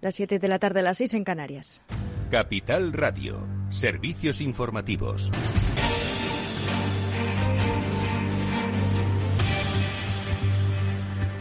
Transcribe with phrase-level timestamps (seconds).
[0.00, 1.82] Las 7 de la tarde, las 6 en Canarias.
[2.30, 5.30] Capital Radio, servicios informativos.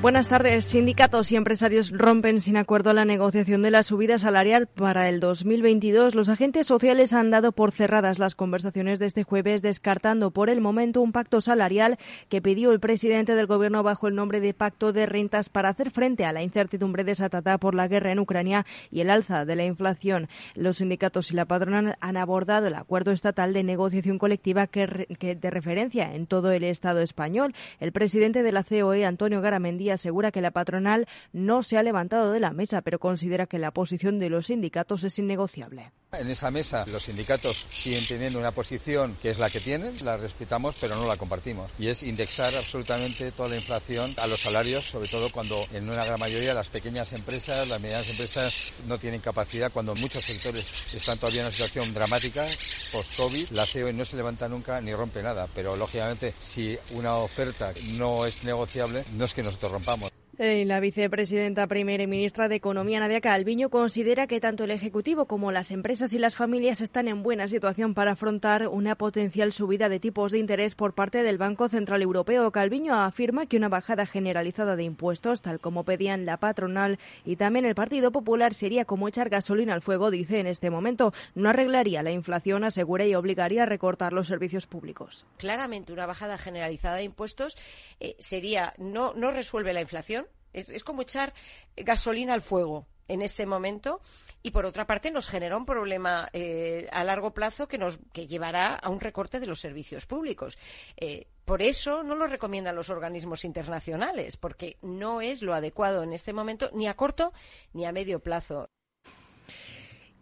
[0.07, 0.63] Buenas tardes.
[0.63, 6.15] Sindicatos y empresarios rompen sin acuerdo la negociación de la subida salarial para el 2022.
[6.15, 10.61] Los agentes sociales han dado por cerradas las conversaciones de este jueves, descartando por el
[10.61, 11.97] momento un pacto salarial
[12.29, 15.91] que pidió el presidente del Gobierno bajo el nombre de Pacto de Rentas para hacer
[15.91, 19.65] frente a la incertidumbre desatada por la guerra en Ucrania y el alza de la
[19.65, 20.29] inflación.
[20.55, 25.35] Los sindicatos y la patronal han abordado el acuerdo estatal de negociación colectiva que, que
[25.35, 27.53] de referencia en todo el Estado español.
[27.81, 32.31] El presidente de la COE, Antonio Garamendi, asegura que la patronal no se ha levantado
[32.31, 35.91] de la mesa, pero considera que la posición de los sindicatos es innegociable.
[36.13, 40.15] En esa mesa los sindicatos siguen teniendo una posición que es la que tienen, la
[40.15, 41.69] respetamos, pero no la compartimos.
[41.77, 46.05] Y es indexar absolutamente toda la inflación a los salarios, sobre todo cuando en una
[46.05, 51.17] gran mayoría las pequeñas empresas, las medianas empresas no tienen capacidad, cuando muchos sectores están
[51.17, 52.47] todavía en una situación dramática
[52.93, 53.49] post-COVID.
[53.51, 58.25] La COE no se levanta nunca ni rompe nada, pero lógicamente si una oferta no
[58.25, 60.16] es negociable, no es que nosotros rompamos.
[60.39, 65.25] Eh, la vicepresidenta primera y ministra de Economía, Nadia Calviño, considera que tanto el Ejecutivo
[65.25, 69.89] como las empresas y las familias están en buena situación para afrontar una potencial subida
[69.89, 72.51] de tipos de interés por parte del Banco Central Europeo.
[72.51, 77.65] Calviño afirma que una bajada generalizada de impuestos, tal como pedían la patronal y también
[77.65, 81.13] el Partido Popular, sería como echar gasolina al fuego, dice en este momento.
[81.33, 85.25] No arreglaría la inflación, asegura, y obligaría a recortar los servicios públicos.
[85.37, 87.57] Claramente, una bajada generalizada de impuestos
[87.99, 91.33] eh, sería no, no resuelve la inflación es, como echar
[91.75, 94.01] gasolina al fuego en este momento
[94.43, 98.27] y por otra parte nos genera un problema eh, a largo plazo que nos que
[98.27, 100.57] llevará a un recorte de los servicios públicos.
[100.97, 106.11] Eh, por eso no lo recomiendan los organismos internacionales, porque no es lo adecuado en
[106.11, 107.31] este momento ni a corto
[107.71, 108.69] ni a medio plazo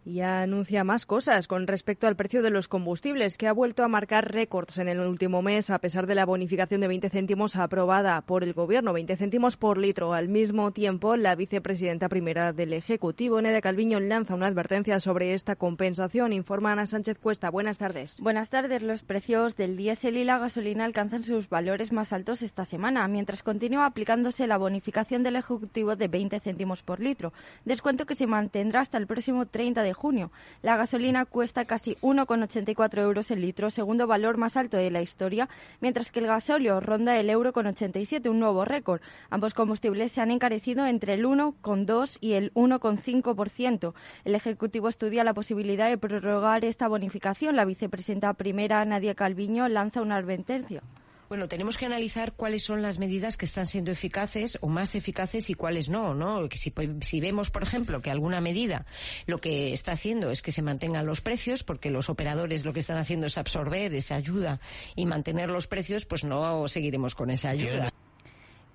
[0.06, 3.88] y anuncia más cosas con respecto al precio de los combustibles, que ha vuelto a
[3.88, 8.20] marcar récords en el último mes, a pesar de la bonificación de 20 céntimos aprobada
[8.20, 10.14] por el Gobierno, 20 céntimos por litro.
[10.14, 15.56] Al mismo tiempo, la vicepresidenta primera del Ejecutivo, Nedia Calviño, lanza una advertencia sobre esta
[15.56, 16.32] compensación.
[16.32, 17.50] Informa Ana Sánchez Cuesta.
[17.50, 18.20] Buenas tardes.
[18.20, 18.84] Buenas tardes.
[18.84, 23.42] Los precios del diésel y la gasolina alcanzan sus valores más altos esta semana, mientras
[23.42, 27.32] continúa aplicándose la bonificación del Ejecutivo de 20 céntimos por litro,
[27.64, 30.30] descuento que se mantendrá hasta el próximo 30 de junio.
[30.62, 35.48] La gasolina cuesta casi 1,84 euros el litro, segundo valor más alto de la historia,
[35.80, 39.00] mientras que el gasóleo ronda el euro con 87, un nuevo récord.
[39.30, 43.94] Ambos combustibles se han encarecido entre el 1,2 y el 1,5%.
[44.24, 47.56] El Ejecutivo estudia la posibilidad de prorrogar esta bonificación.
[47.56, 50.82] La vicepresidenta primera, Nadia Calviño, lanza una advertencia.
[51.28, 55.50] Bueno, tenemos que analizar cuáles son las medidas que están siendo eficaces o más eficaces
[55.50, 56.48] y cuáles no, ¿no?
[56.48, 58.86] Que si, si, vemos, por ejemplo, que alguna medida
[59.26, 62.80] lo que está haciendo es que se mantengan los precios, porque los operadores lo que
[62.80, 64.60] están haciendo es absorber esa ayuda
[64.94, 67.90] y mantener los precios, pues no seguiremos con esa ayuda.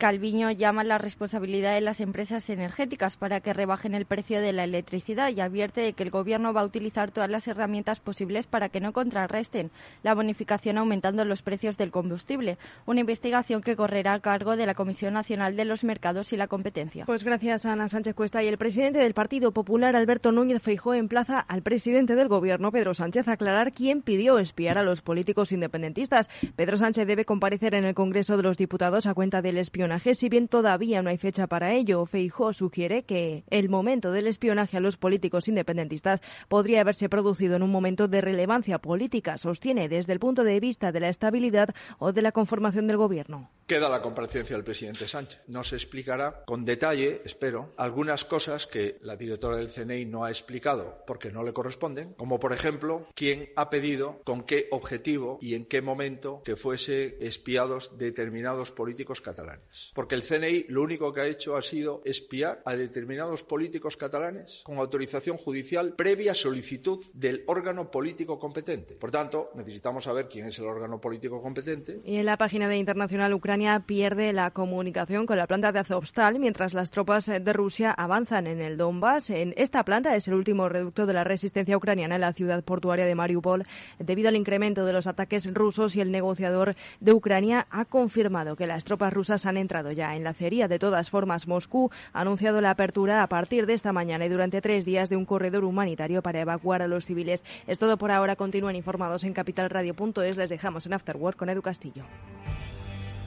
[0.01, 4.63] Calviño llama la responsabilidad de las empresas energéticas para que rebajen el precio de la
[4.63, 8.69] electricidad y advierte de que el Gobierno va a utilizar todas las herramientas posibles para
[8.69, 9.69] que no contrarresten
[10.01, 12.57] la bonificación aumentando los precios del combustible.
[12.87, 16.47] Una investigación que correrá a cargo de la Comisión Nacional de los Mercados y la
[16.47, 17.05] Competencia.
[17.05, 21.39] Pues gracias Ana Sánchez Cuesta y el presidente del Partido Popular, Alberto Núñez Feijó, emplaza
[21.39, 26.27] al presidente del Gobierno, Pedro Sánchez, a aclarar quién pidió espiar a los políticos independentistas.
[26.55, 30.29] Pedro Sánchez debe comparecer en el Congreso de los Diputados a cuenta del espionaje si
[30.29, 32.05] bien todavía no hay fecha para ello.
[32.05, 37.63] Feijó sugiere que el momento del espionaje a los políticos independentistas podría haberse producido en
[37.63, 41.69] un momento de relevancia política, sostiene desde el punto de vista de la estabilidad
[41.99, 43.49] o de la conformación del gobierno.
[43.67, 45.41] Queda la comparecencia del presidente Sánchez.
[45.47, 51.03] Nos explicará con detalle, espero, algunas cosas que la directora del CNI no ha explicado
[51.07, 55.65] porque no le corresponden, como por ejemplo quién ha pedido, con qué objetivo y en
[55.65, 61.27] qué momento que fuese espiados determinados políticos catalanes porque el CNI lo único que ha
[61.27, 67.91] hecho ha sido espiar a determinados políticos catalanes con autorización judicial previa solicitud del órgano
[67.91, 68.95] político competente.
[68.95, 71.99] Por tanto, necesitamos saber quién es el órgano político competente.
[72.05, 76.39] Y en la página de Internacional, Ucrania pierde la comunicación con la planta de Azovstal
[76.39, 79.29] mientras las tropas de Rusia avanzan en el Donbass.
[79.29, 83.05] En esta planta es el último reducto de la resistencia ucraniana en la ciudad portuaria
[83.05, 83.65] de Mariupol
[83.99, 88.67] debido al incremento de los ataques rusos y el negociador de Ucrania ha confirmado que
[88.67, 90.67] las tropas rusas han entrado ya en la acería.
[90.67, 94.61] De todas formas, Moscú ha anunciado la apertura a partir de esta mañana y durante
[94.61, 97.43] tres días de un corredor humanitario para evacuar a los civiles.
[97.67, 98.35] Es todo por ahora.
[98.35, 100.37] Continúen informados en capitalradio.es.
[100.37, 102.03] Les dejamos en Afterwork con Edu Castillo.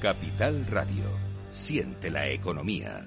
[0.00, 1.04] Capital Radio.
[1.50, 3.06] Siente la economía.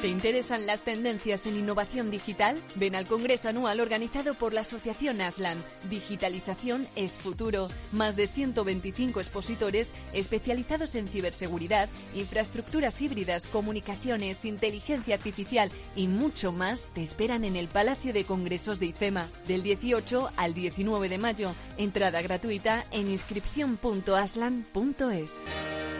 [0.00, 2.62] ¿Te interesan las tendencias en innovación digital?
[2.74, 5.62] Ven al Congreso Anual organizado por la Asociación Aslan.
[5.90, 7.68] Digitalización es futuro.
[7.92, 16.88] Más de 125 expositores especializados en ciberseguridad, infraestructuras híbridas, comunicaciones, inteligencia artificial y mucho más
[16.94, 21.52] te esperan en el Palacio de Congresos de IFEMA del 18 al 19 de mayo.
[21.76, 25.99] Entrada gratuita en inscripción.aslan.es.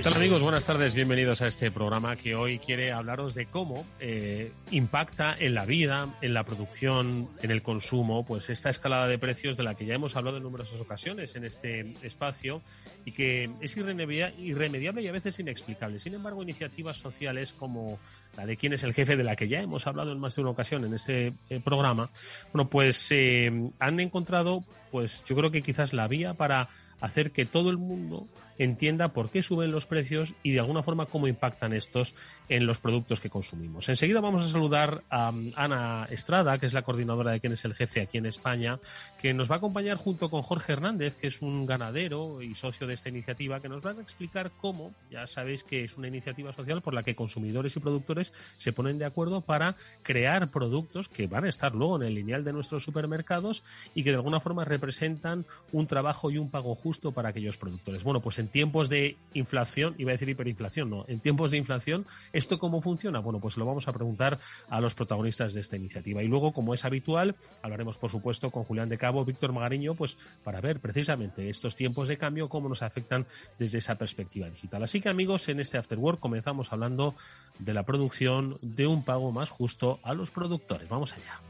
[0.00, 0.42] ¿Qué tal amigos?
[0.42, 5.52] Buenas tardes, bienvenidos a este programa que hoy quiere hablaros de cómo eh, impacta en
[5.52, 9.74] la vida, en la producción, en el consumo, pues esta escalada de precios de la
[9.74, 12.62] que ya hemos hablado en numerosas ocasiones en este espacio
[13.04, 15.98] y que es irremediable y a veces inexplicable.
[15.98, 17.98] Sin embargo, iniciativas sociales como
[18.38, 20.40] la de quién es el jefe, de la que ya hemos hablado en más de
[20.40, 22.08] una ocasión en este eh, programa,
[22.54, 26.70] bueno, pues eh, han encontrado, pues yo creo que quizás la vía para
[27.00, 28.28] hacer que todo el mundo
[28.64, 32.14] entienda por qué suben los precios y de alguna forma cómo impactan estos
[32.50, 33.88] en los productos que consumimos.
[33.88, 37.64] Enseguida vamos a saludar a um, Ana Estrada, que es la coordinadora de quién es
[37.64, 38.78] el jefe aquí en España,
[39.18, 42.86] que nos va a acompañar junto con Jorge Hernández, que es un ganadero y socio
[42.86, 46.52] de esta iniciativa, que nos van a explicar cómo, ya sabéis que es una iniciativa
[46.52, 51.26] social por la que consumidores y productores se ponen de acuerdo para crear productos que
[51.26, 53.62] van a estar luego en el lineal de nuestros supermercados
[53.94, 58.02] y que de alguna forma representan un trabajo y un pago justo para aquellos productores.
[58.02, 62.06] Bueno, pues en tiempos de inflación, iba a decir hiperinflación, no, en tiempos de inflación,
[62.32, 63.20] ¿esto cómo funciona?
[63.20, 64.38] Bueno, pues lo vamos a preguntar
[64.68, 66.22] a los protagonistas de esta iniciativa.
[66.22, 70.16] Y luego, como es habitual, hablaremos, por supuesto, con Julián de Cabo, Víctor Magariño, pues
[70.42, 73.26] para ver precisamente estos tiempos de cambio, cómo nos afectan
[73.58, 74.82] desde esa perspectiva digital.
[74.82, 77.14] Así que, amigos, en este After Work comenzamos hablando
[77.58, 80.88] de la producción de un pago más justo a los productores.
[80.88, 81.40] Vamos allá.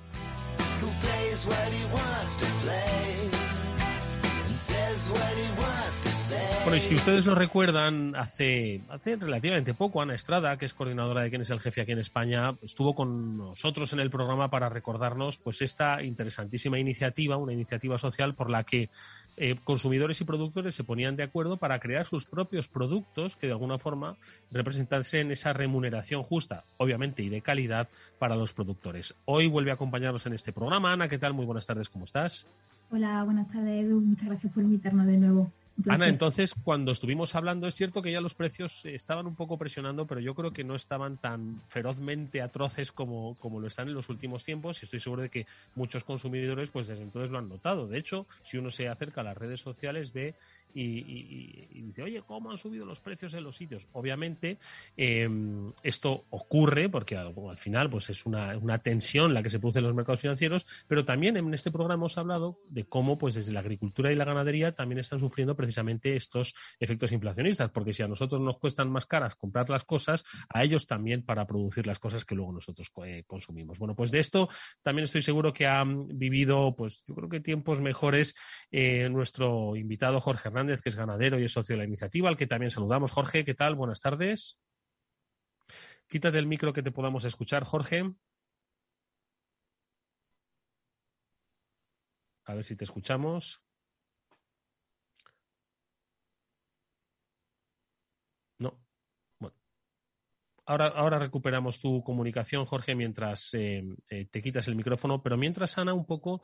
[6.62, 11.23] Bueno, y si ustedes lo recuerdan, hace, hace relativamente poco, Ana Estrada, que es coordinadora
[11.23, 14.69] de quién es el jefe aquí en España, estuvo con nosotros en el programa para
[14.69, 18.91] recordarnos pues esta interesantísima iniciativa, una iniciativa social por la que
[19.37, 23.53] eh, consumidores y productores se ponían de acuerdo para crear sus propios productos que de
[23.53, 24.17] alguna forma
[24.51, 29.15] representasen esa remuneración justa, obviamente, y de calidad para los productores.
[29.25, 30.93] Hoy vuelve a acompañarnos en este programa.
[30.93, 31.32] Ana, ¿qué tal?
[31.32, 32.46] Muy buenas tardes, ¿cómo estás?
[32.91, 34.01] Hola, buenas tardes, Edu.
[34.01, 35.51] Muchas gracias por invitarnos de nuevo.
[35.89, 40.06] Ana, entonces, cuando estuvimos hablando, es cierto que ya los precios estaban un poco presionando,
[40.06, 44.08] pero yo creo que no estaban tan ferozmente atroces como, como lo están en los
[44.08, 47.87] últimos tiempos y estoy seguro de que muchos consumidores pues desde entonces lo han notado.
[47.87, 50.34] De hecho, si uno se acerca a las redes sociales ve
[50.74, 53.86] y, dice, oye, ¿cómo han subido los precios en los sitios?
[53.93, 54.58] Obviamente,
[54.96, 59.79] em, esto ocurre porque al, final pues es una, una, tensión la que se produce
[59.79, 63.53] en los mercados financieros, pero también en este programa hemos hablado de cómo pues desde
[63.53, 68.08] la agricultura y la ganadería también están sufriendo precisamente estos efectos inflacionistas, porque si a
[68.08, 72.24] nosotros nos cuestan más caras comprar las cosas, a ellos también para producir las cosas
[72.24, 73.79] que luego nosotros eh, consumimos.
[73.79, 74.48] Bueno, pues de esto
[74.82, 78.34] también estoy seguro que han vivido, pues yo creo que tiempos mejores
[78.70, 82.36] eh, nuestro invitado Jorge Hernández que es ganadero y es socio de la iniciativa, al
[82.36, 83.10] que también saludamos.
[83.10, 83.74] Jorge, ¿qué tal?
[83.74, 84.58] Buenas tardes.
[86.06, 88.12] Quítate el micro que te podamos escuchar, Jorge.
[92.44, 93.62] A ver si te escuchamos.
[98.58, 98.79] No.
[99.38, 99.56] Bueno.
[100.67, 105.79] Ahora, ahora recuperamos tu comunicación, Jorge, mientras eh, eh, te quitas el micrófono, pero mientras,
[105.79, 106.43] Ana, un poco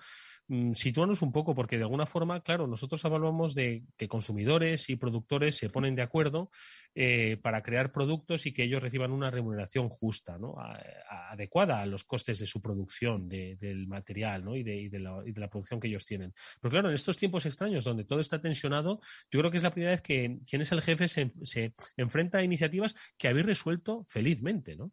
[0.74, 5.56] sitúanos un poco, porque de alguna forma, claro, nosotros hablamos de que consumidores y productores
[5.56, 6.50] se ponen de acuerdo
[6.94, 10.54] eh, para crear productos y que ellos reciban una remuneración justa, ¿no?
[11.30, 14.54] adecuada a los costes de su producción, del material ¿no?
[14.54, 16.32] y, de, la, y, de, la, producción que ellos tienen.
[16.60, 19.00] Pero claro, en estos tiempos extraños donde todo está tensionado,
[19.30, 22.38] yo creo que es la primera vez que quien es el jefe se, se enfrenta
[22.38, 24.92] a iniciativas que habéis resuelto felizmente, ¿no?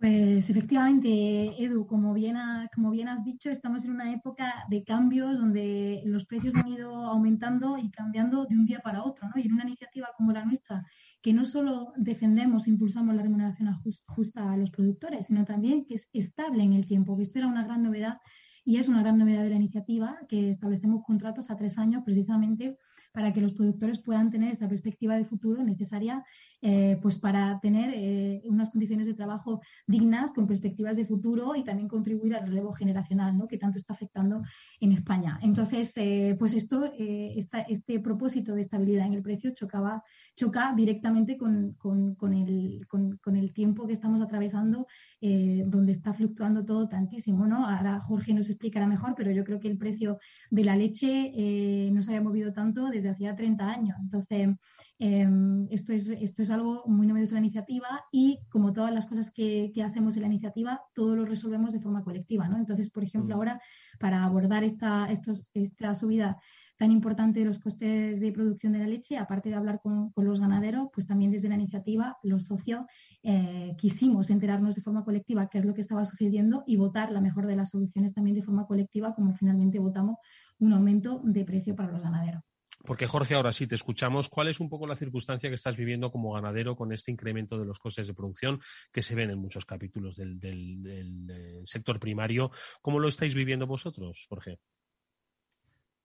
[0.00, 2.36] Pues efectivamente, Edu, como bien,
[2.72, 6.94] como bien has dicho, estamos en una época de cambios donde los precios han ido
[6.94, 9.42] aumentando y cambiando de un día para otro, ¿no?
[9.42, 10.86] Y en una iniciativa como la nuestra,
[11.20, 13.74] que no solo defendemos e impulsamos la remuneración
[14.06, 17.48] justa a los productores, sino también que es estable en el tiempo, que esto era
[17.48, 18.18] una gran novedad
[18.64, 22.76] y es una gran novedad de la iniciativa, que establecemos contratos a tres años precisamente
[23.12, 26.24] para que los productores puedan tener esta perspectiva de futuro necesaria
[26.60, 31.62] eh, pues para tener eh, unas condiciones de trabajo dignas con perspectivas de futuro y
[31.62, 33.46] también contribuir al relevo generacional ¿no?
[33.46, 34.42] que tanto está afectando
[34.80, 35.38] en España.
[35.40, 40.02] Entonces, eh, pues esto, este propósito de estabilidad en el precio chocaba,
[40.34, 44.86] choca directamente con, con, el, con, el, tiempo que estamos atravesando,
[45.20, 47.46] donde está fluctuando todo tantísimo.
[47.46, 47.68] ¿no?
[47.68, 50.18] Ahora Jorge nos explicará mejor, pero yo creo que el precio
[50.50, 53.96] de la leche no se había movido tanto desde hacía 30 años.
[54.00, 54.48] Entonces,
[55.00, 59.06] Em, esto, es, esto es algo muy novedoso de la iniciativa y como todas las
[59.06, 62.48] cosas que, hacemos en la iniciativa, todo lo resolvemos de forma colectiva.
[62.48, 62.56] ¿no?
[62.56, 63.38] Entonces, por ejemplo, mm.
[63.38, 63.60] ahora
[64.00, 65.08] para abordar esta,
[65.54, 66.36] esta subida
[66.78, 70.40] tan importante de los costes de producción de la leche, aparte de hablar con, los
[70.40, 72.86] ganaderos, pues también desde la iniciativa, los socios,
[73.22, 77.20] eh, quisimos enterarnos de forma colectiva qué es lo que estaba sucediendo y votar la
[77.20, 80.18] mejor de las soluciones también de forma colectiva, como finalmente votamos
[80.60, 82.47] un aumento de precio para los ganaderos.
[82.88, 84.30] Porque Jorge, ahora sí te escuchamos.
[84.30, 87.66] ¿Cuál es un poco la circunstancia que estás viviendo como ganadero con este incremento de
[87.66, 92.50] los costes de producción que se ven en muchos capítulos del, eh, sector primario?
[92.80, 94.58] ¿Cómo lo estáis viviendo vosotros, Jorge?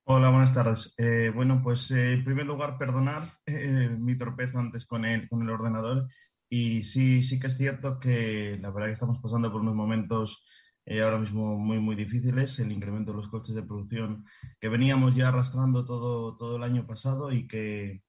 [0.04, 0.94] Hola, buenas tardes.
[0.98, 5.52] Eh, bueno, pues eh, en primer lugar, perdonar mi torpeza antes con el, con el
[5.52, 6.10] ordenador.
[6.50, 10.44] Y sí, sí que es cierto que la verdad que estamos pasando por unos momentos
[10.86, 14.25] eh, ahora mismo muy, muy difíciles, el incremento de los costes de producción
[14.60, 18.04] que veníamos ya arrastrando todo, todo el año pasado y que,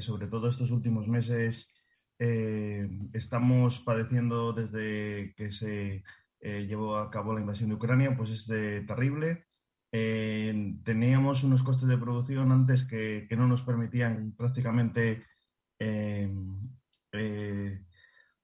[0.00, 1.68] sobre todo estos últimos meses
[2.18, 6.04] eh, estamos padeciendo desde que se
[6.40, 8.46] eh, llevó a cabo la invasión de Ucrania, pues es
[8.86, 9.46] terrible.
[9.90, 15.24] teníamos unos costes de producción antes que, que no nos permitían prácticamente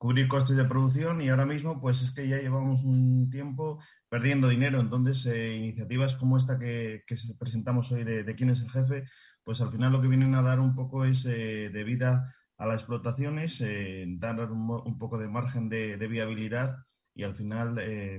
[0.03, 3.79] cubrir costes de producción y ahora mismo pues es que ya llevamos un tiempo
[4.09, 4.81] perdiendo dinero.
[4.81, 7.05] Entonces, eh, iniciativas como esta que,
[7.39, 9.05] presentamos hoy de, quién es el jefe,
[9.45, 12.67] pues al final lo que vienen a dar un poco es eh, de vida a
[12.67, 16.79] las explotaciones, eh, dar un, poco de margen de, viabilidad
[17.15, 17.77] y al final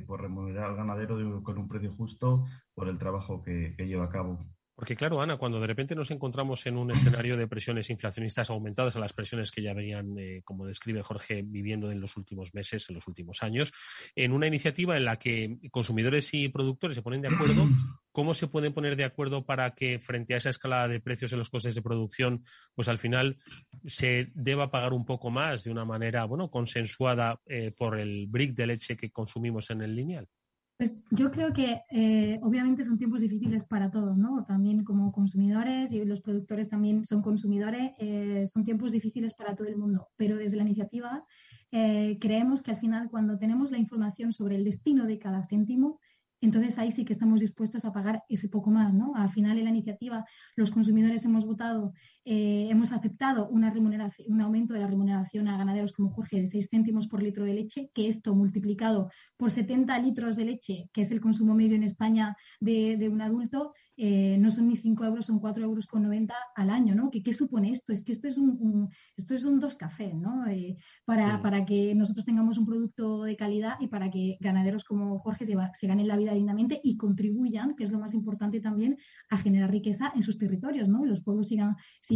[0.08, 4.40] pues remunerar al ganadero con un precio justo por el trabajo que lleva a cabo.
[4.76, 8.96] Porque claro, Ana, cuando de repente nos encontramos en un escenario de presiones inflacionistas aumentadas
[8.96, 12.90] a las presiones que ya venían, eh, como describe Jorge, viviendo en los últimos meses,
[12.90, 13.72] en los últimos años,
[14.16, 17.68] en una iniciativa en la que consumidores y productores se ponen de acuerdo,
[18.12, 21.40] ¿cómo se pueden poner de acuerdo para que frente a esa escalada de precios en
[21.40, 23.38] los costes de producción, pues al final
[23.86, 28.56] se deba pagar un poco más de una manera, bueno, consensuada eh, por el brick
[28.56, 30.28] de leche que consumimos en el lineal?
[30.84, 34.44] Pues yo creo que eh, obviamente son tiempos difíciles para todos, ¿no?
[34.44, 39.70] También como consumidores y los productores también son consumidores, eh, son tiempos difíciles para todo
[39.70, 40.10] el mundo.
[40.18, 41.24] Pero desde la iniciativa
[41.72, 46.02] eh, creemos que al final cuando tenemos la información sobre el destino de cada céntimo,
[46.42, 49.16] entonces ahí sí que estamos dispuestos a pagar ese poco más, ¿no?
[49.16, 50.26] Al final en la iniciativa
[50.58, 51.94] los consumidores hemos votado,
[52.26, 56.48] eh, hemos aceptado una remuneración, un aumento de la remuneración a ganaderos como Jorge de
[56.48, 61.02] 6 céntimos por litro de leche, que esto multiplicado por 70 litros de leche, que
[61.02, 65.26] es el consumo medio en España de, un adulto, eh, no son ni 5 euros,
[65.26, 67.12] son 4 euros con 90 al año, ¿no?
[67.12, 67.92] ¿Qué, supone esto?
[67.92, 70.48] Es que esto es un, esto es un dos café, ¿no?
[70.48, 75.20] Eh, para, para, que nosotros tengamos un producto de calidad y para que ganaderos como
[75.20, 78.98] Jorge se, se ganen la vida dignamente y contribuyan, que es lo más importante también,
[79.30, 81.06] a generar riqueza en sus territorios, ¿no?
[81.06, 82.13] Los pueblos sigan, sigan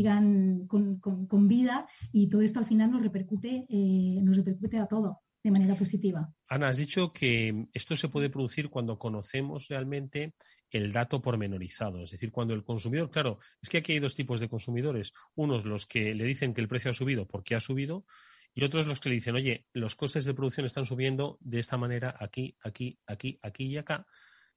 [0.67, 5.51] con, vida y todo esto al final nos repercute, eh, nos repercute a todo de
[5.51, 6.29] manera positiva.
[6.49, 10.33] Ana, has dicho que esto se puede producir cuando conocemos realmente
[10.69, 14.41] el dato pormenorizado, es decir, cuando el consumidor, claro, es que aquí hay dos tipos
[14.41, 18.05] de consumidores, unos los que le dicen que el precio ha subido porque ha subido
[18.53, 21.77] y otros los que le dicen, oye, los costes de producción están subiendo de esta
[21.77, 24.05] manera aquí, aquí, aquí, aquí y acá,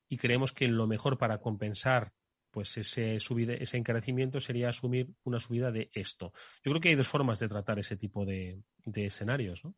[0.09, 2.13] y creemos que lo mejor para compensar
[2.51, 6.33] pues ese, ese encarecimiento sería asumir una subida de esto.
[6.65, 8.63] Yo creo que hay dos formas de tratar ese tipo de,
[8.95, 9.75] escenarios, ¿no?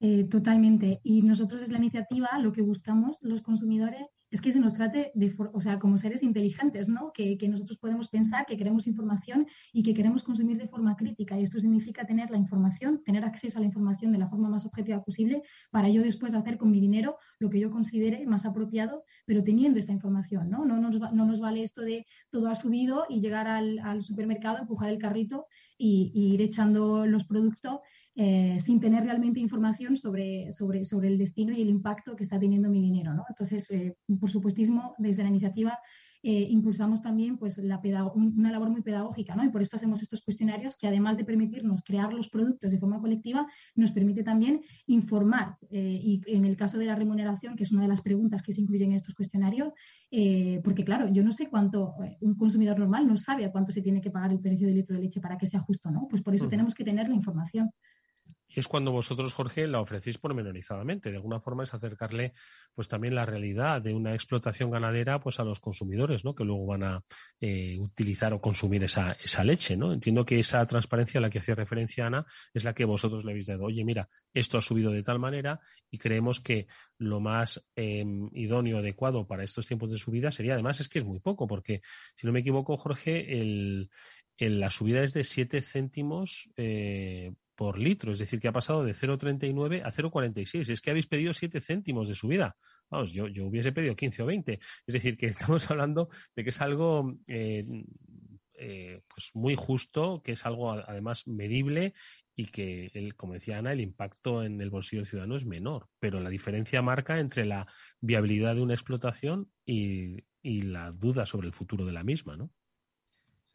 [0.00, 1.00] Eh, totalmente.
[1.02, 4.06] Y nosotros desde la iniciativa lo que buscamos los consumidores
[4.36, 7.10] es que se nos trate de, o sea, como seres inteligentes, ¿no?
[7.14, 11.40] Que, nosotros podemos pensar, que queremos información y que queremos consumir de forma crítica.
[11.40, 14.66] Y esto significa tener la información, tener acceso a la información de la forma más
[14.66, 19.04] objetiva posible para yo después hacer con mi dinero lo que yo considere más apropiado,
[19.24, 20.66] pero teniendo esta información, ¿no?
[20.66, 24.90] No nos, no nos vale esto de todo ha subido y llegar al, supermercado, empujar
[24.90, 25.46] el carrito
[25.78, 27.80] y ir echando los productos
[28.18, 32.38] eh, sin tener realmente información sobre, sobre, sobre el destino y el impacto que está
[32.38, 33.12] teniendo mi dinero.
[33.12, 33.26] ¿no?
[33.28, 35.78] Entonces, eh, por supuestísimo, desde la iniciativa
[36.22, 37.78] eh, impulsamos también pues, la
[38.14, 39.44] una labor muy pedagógica, ¿no?
[39.44, 43.00] Y por esto hacemos estos cuestionarios que además de permitirnos crear los productos de forma
[43.00, 43.46] colectiva,
[43.76, 45.56] nos permite también informar.
[45.70, 48.60] y en el caso de la remuneración, que es una de las preguntas que se
[48.60, 49.72] incluyen en estos cuestionarios,
[50.64, 54.00] porque claro, yo no sé cuánto un consumidor normal no sabe a cuánto se tiene
[54.00, 56.08] que pagar el precio del litro de leche para que sea justo, ¿no?
[56.08, 57.70] Pues por eso tenemos que tener la información
[58.48, 61.10] es cuando vosotros, Jorge, la ofrecéis pormenorizadamente.
[61.10, 62.32] De alguna forma es acercarle
[62.74, 66.34] pues también la realidad de una explotación ganadera pues a los consumidores, ¿no?
[66.34, 67.04] Que luego van a
[67.40, 69.92] eh, utilizar o consumir esa, esa leche, ¿no?
[69.92, 72.24] Entiendo que esa transparencia a la que hacía referencia Ana
[72.54, 73.64] es la que vosotros le habéis dado.
[73.64, 75.60] Oye, mira, esto ha subido de tal manera
[75.90, 76.66] y creemos que
[76.98, 81.04] lo más em, idóneo, adecuado para estos tiempos de subida sería, además, es que es
[81.04, 81.82] muy poco, porque
[82.14, 83.90] si no me equivoco, Jorge, el,
[84.38, 88.94] la subida es de 7 céntimos eh, por litro, es decir, que ha pasado de
[88.94, 90.70] 0,39 a 0,46.
[90.70, 92.56] Es que habéis pedido 7 céntimos de subida.
[92.90, 94.60] Vamos, yo, yo hubiese pedido 15 o 20.
[94.86, 97.64] Es decir, que estamos hablando de que es algo eh,
[98.54, 101.94] eh, pues muy justo, que es algo además medible
[102.36, 105.88] y que, el, como decía Ana, el impacto en el bolsillo del ciudadano es menor.
[105.98, 107.66] Pero la diferencia marca entre la
[108.00, 112.50] viabilidad de una explotación y, y la duda sobre el futuro de la misma, ¿no?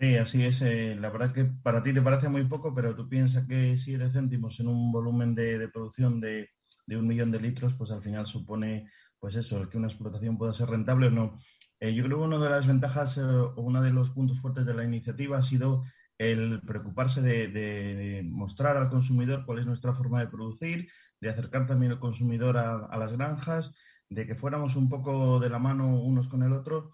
[0.01, 0.61] Sí, así es.
[0.63, 4.09] Eh, la verdad que para ti te parece muy poco, pero tú piensas que 7
[4.11, 6.49] céntimos en un volumen de, producción de,
[6.89, 8.89] un millón de litros, pues al final supone,
[9.19, 11.37] pues eso, el que una explotación pueda ser rentable o no.
[11.79, 14.65] Eh, yo creo que una de las ventajas eh, o uno de los puntos fuertes
[14.65, 15.83] de la iniciativa ha sido
[16.17, 21.91] el preocuparse de, mostrar al consumidor cuál es nuestra forma de producir, de acercar también
[21.91, 23.71] al consumidor a las granjas,
[24.09, 26.91] de que fuéramos un poco de la mano unos con el otro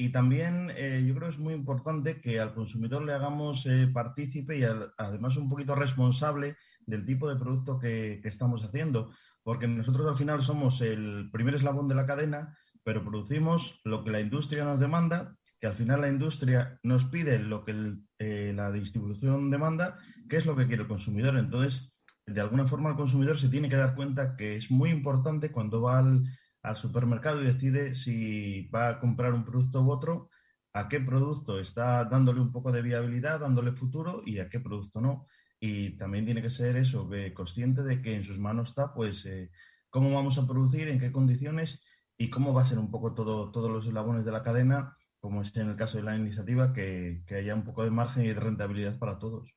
[0.00, 3.90] y también eh, yo creo que es muy importante que al consumidor le hagamos eh,
[3.92, 4.62] partícipe y
[4.96, 6.56] además un poquito responsable
[6.86, 9.10] del tipo de producto que, estamos haciendo,
[9.42, 14.12] porque nosotros al final somos el primer eslabón de la cadena, pero producimos lo que
[14.12, 18.70] la industria nos demanda, que al final la industria nos pide lo que eh, la
[18.70, 21.36] distribución demanda, que es lo que quiere el consumidor.
[21.36, 21.92] Entonces,
[22.24, 25.82] de alguna forma el consumidor se tiene que dar cuenta que es muy importante cuando
[25.82, 26.22] va al
[26.68, 30.30] al supermercado y decide si va a comprar un producto u otro,
[30.72, 35.00] a qué producto está dándole un poco de viabilidad, dándole futuro y a qué producto
[35.00, 35.26] no.
[35.60, 39.50] Y también tiene que ser eso, consciente de que en sus manos está, pues, eh,
[39.90, 41.82] cómo vamos a producir, en qué condiciones
[42.16, 45.42] y cómo va a ser un poco todo, todos los eslabones de la cadena, como
[45.42, 48.34] es en el caso de la iniciativa, que, haya un poco de margen y de
[48.34, 49.50] rentabilidad para todos.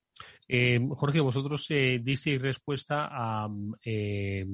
[0.47, 3.49] Eh, Jorge, vosotros eh, disteis respuesta a,
[3.83, 4.45] eh,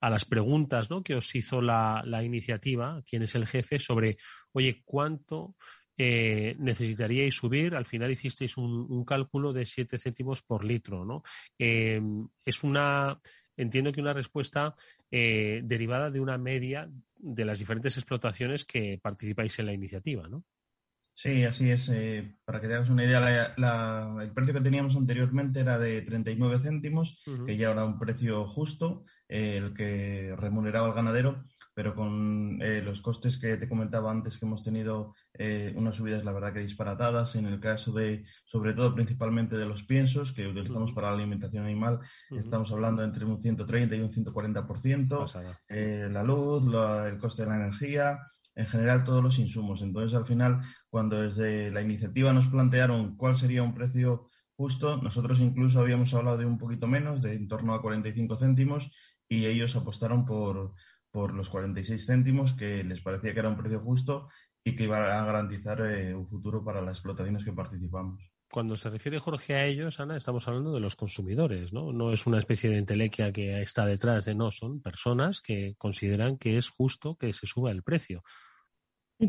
[0.00, 1.02] a las preguntas ¿no?
[1.02, 4.16] que os hizo la, iniciativa, quién es el jefe, sobre,
[4.52, 5.56] oye, ¿cuánto
[5.96, 7.74] eh, necesitaríais subir?
[7.74, 11.22] Al final hicisteis un, cálculo de 7 céntimos por litro, ¿no?
[11.58, 13.20] Em, es una,
[13.56, 14.74] entiendo que una respuesta
[15.10, 20.44] eh, derivada de una media de las diferentes explotaciones que participáis en la iniciativa, ¿no?
[21.18, 21.88] Sí, así es.
[21.88, 23.52] Eh, para que te hagas una idea,
[24.22, 29.02] el precio que teníamos anteriormente era de 39 céntimos, que ya era un precio justo,
[29.28, 31.42] eh, el que remuneraba al ganadero,
[31.74, 35.12] pero con eh, los costes que te comentaba antes que hemos tenido
[35.74, 39.82] unas subidas, la verdad que disparatadas, en el caso de, sobre todo principalmente de los
[39.82, 41.98] piensos que utilizamos para la alimentación animal,
[42.30, 46.62] estamos hablando entre un 130 y un 140%, la luz,
[47.06, 48.20] el coste de la energía
[48.58, 49.82] en general todos los insumos.
[49.82, 55.38] Entonces, al final, cuando desde la iniciativa nos plantearon cuál sería un precio justo, nosotros
[55.40, 58.90] incluso habíamos hablado de un poquito menos, de en torno a 45 céntimos,
[59.28, 60.74] y ellos apostaron por,
[61.12, 64.28] por los 46 céntimos, que les parecía que era un precio justo
[64.64, 68.90] y que iba a garantizar eh, un futuro para las explotaciones que participamos cuando se
[68.90, 71.92] refiere Jorge a ellos, Ana, estamos hablando de los consumidores, ¿no?
[71.92, 76.38] No es una especie de entelequia que está detrás de no, son personas que consideran
[76.38, 78.22] que es justo que se suba el precio.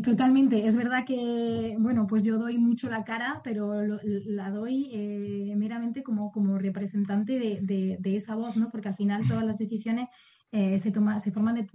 [0.04, 0.68] Totalmente.
[0.68, 3.74] Es verdad que, bueno, pues yo doy mucho la cara, pero
[4.04, 8.70] la doy eh, meramente como, como representante de, de, esa voz, ¿no?
[8.70, 10.08] Porque al final todas las decisiones
[10.52, 11.68] eh, se, toma, se, forman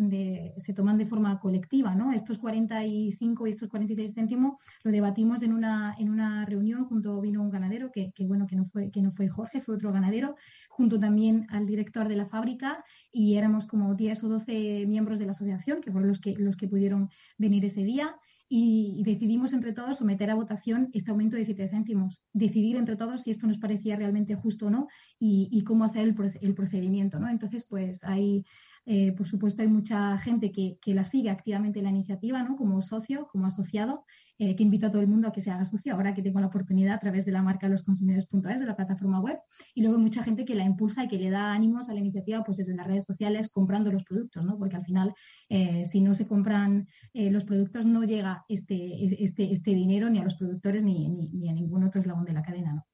[0.57, 1.95] se toman de forma colectiva.
[1.95, 2.13] ¿no?
[2.13, 7.43] Estos 45 y estos 46 céntimos lo debatimos en una, en una reunión, junto vino
[7.43, 10.35] un ganadero, que, bueno, que no, fue, que no fue Jorge, fue otro ganadero,
[10.69, 15.27] junto también al director de la fábrica y éramos como 10 o 12 miembros de
[15.27, 18.17] la asociación, que fueron los que, los que pudieron venir ese día
[18.49, 23.23] y, decidimos entre todos someter a votación este aumento de 7 céntimos, decidir entre todos
[23.23, 27.19] si esto nos parecía realmente justo o no y, cómo hacer el, el procedimiento.
[27.19, 27.29] ¿no?
[27.29, 28.45] Entonces, pues hay
[28.87, 32.57] eh, por supuesto, hay mucha gente que, la sigue activamente la iniciativa, ¿no?
[32.57, 34.05] Como socio, como asociado,
[34.39, 36.41] eh, que invito a todo el mundo a que se haga socio ahora que tengo
[36.41, 39.39] la oportunidad a través de la marca losconsumidores.es, de la plataforma web.
[39.75, 42.45] Y luego mucha gente que la impulsa y que le da ánimos a la iniciativa,
[42.45, 44.59] pues desde las redes sociales, comprando los productos, ¿no?
[44.59, 45.15] Porque al final,
[45.49, 50.25] eh, si no se compran los productos, no llega este, este, este, dinero ni a
[50.25, 52.85] los productores ni, ni a ningún otro eslabón de la cadena, ¿no?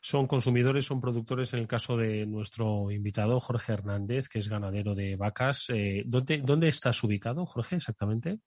[0.00, 4.94] Son consumidores, son productores, en el caso de nuestro invitado, Jorge Hernández, que es ganadero
[4.94, 5.66] de vacas.
[5.70, 8.38] Eh, ¿dónde, ¿Dónde estás ubicado, Jorge, exactamente?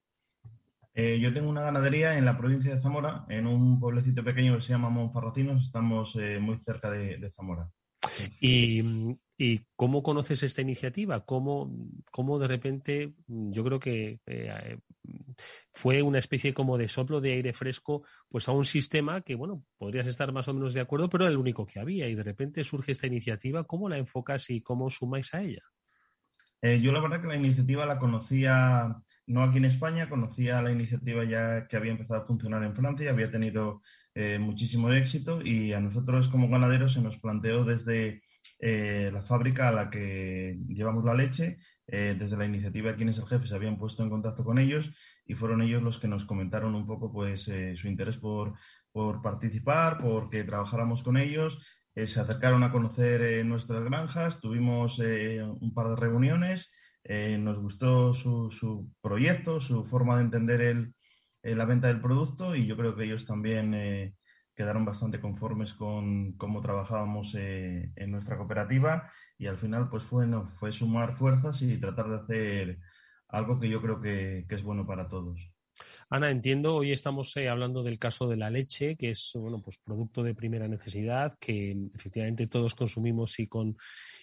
[0.94, 4.62] Eh, yo tengo una ganadería en la provincia de Zamora, en un pueblecito pequeño que
[4.62, 5.62] se llama Monfarrocinos.
[5.62, 7.70] Estamos eh, muy cerca de Zamora.
[8.40, 8.82] Y,
[9.40, 11.24] ¿Y cómo conoces esta iniciativa?
[11.24, 11.72] ¿Cómo,
[12.10, 14.78] cómo de repente, yo creo que eh,
[15.72, 19.64] fue una especie como de soplo de aire fresco pues a un sistema que, bueno,
[19.78, 22.24] podrías estar más o menos de acuerdo, pero era el único que había y de
[22.24, 23.62] repente surge esta iniciativa.
[23.62, 25.62] ¿Cómo la enfocas y cómo sumáis a ella?
[26.60, 30.72] Eh, yo la verdad que la iniciativa la conocía no aquí en España, conocía la
[30.72, 33.82] iniciativa ya que había empezado a funcionar en Francia, había tenido
[34.14, 38.22] eh, muchísimo éxito y a nosotros como ganaderos se nos planteó desde
[38.60, 41.58] eh, la fábrica a la que llevamos la leche.
[41.90, 44.92] Eh, desde la iniciativa Quién es el jefe se habían puesto en contacto con ellos
[45.24, 48.54] y fueron ellos los que nos comentaron un poco pues eh, su interés por,
[48.92, 51.58] por participar, porque trabajáramos con ellos.
[51.94, 56.70] se acercaron a conocer nuestras granjas, tuvimos un par de reuniones,
[57.40, 60.94] nos gustó su, su, proyecto, su forma de entender el,
[61.42, 64.14] la venta del producto y yo creo que ellos también
[64.58, 70.26] quedaron bastante conformes con cómo trabajábamos eh, en nuestra cooperativa y al final pues fue,
[70.58, 72.78] fue sumar fuerzas y tratar de hacer
[73.28, 75.38] algo que yo creo que, es bueno para todos.
[76.10, 79.76] Ana, entiendo, hoy estamos eh, hablando del caso de la leche, que es bueno, pues
[79.76, 83.76] producto de primera necesidad, que efectivamente todos consumimos y con,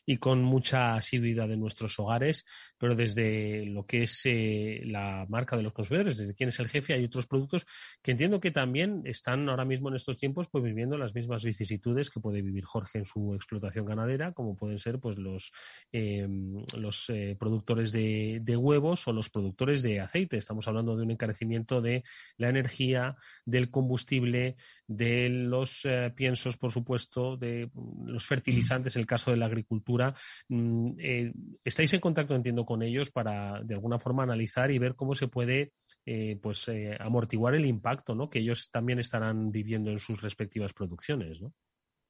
[0.03, 2.43] y con mucha asiduidad en nuestros hogares,
[2.79, 6.69] pero desde lo que es eh, la marca de los consumidores, desde quién es el
[6.69, 7.67] jefe, hay otros productos
[8.01, 12.09] que entiendo que también están ahora mismo en estos tiempos pues viviendo las mismas vicisitudes
[12.09, 15.51] que puede vivir Jorge en su explotación ganadera, como pueden ser pues los,
[15.91, 20.37] em, los eh, productores de, de huevos o los productores de aceite.
[20.37, 22.03] Estamos hablando de un encarecimiento de
[22.37, 24.55] la energía, del combustible,
[24.87, 27.69] de los eh, piensos, por supuesto, de
[28.05, 30.15] los fertilizantes, en el caso de la agricultura.
[30.49, 31.33] Mm, eh,
[31.63, 35.27] ¿Estáis en contacto, entiendo, con ellos para, de alguna forma, analizar y ver cómo se
[35.27, 35.73] puede
[36.05, 38.29] eh, pues, amortiguar el impacto ¿no?
[38.29, 41.41] que ellos también estarán viviendo en sus respectivas producciones?
[41.41, 41.53] ¿no?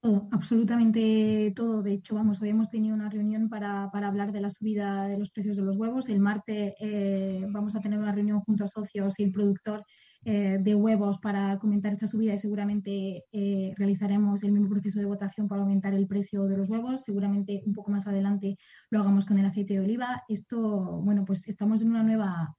[0.05, 1.81] Todo, absolutamente todo.
[1.81, 5.17] De hecho, vamos, hoy hemos tenido una reunión para, para hablar de la subida de
[5.17, 6.09] los precios de los huevos.
[6.09, 6.75] El martes
[7.49, 9.83] vamos a tener una reunión junto a socios y el productor
[10.27, 15.05] eh, de huevos para comentar esta subida y seguramente eh, realizaremos el mismo proceso de
[15.05, 17.03] votación para aumentar el precio de los huevos.
[17.03, 18.57] Seguramente un poco más adelante
[18.89, 20.23] lo hagamos con el aceite de oliva.
[20.27, 22.55] Esto, bueno, pues estamos en una nueva,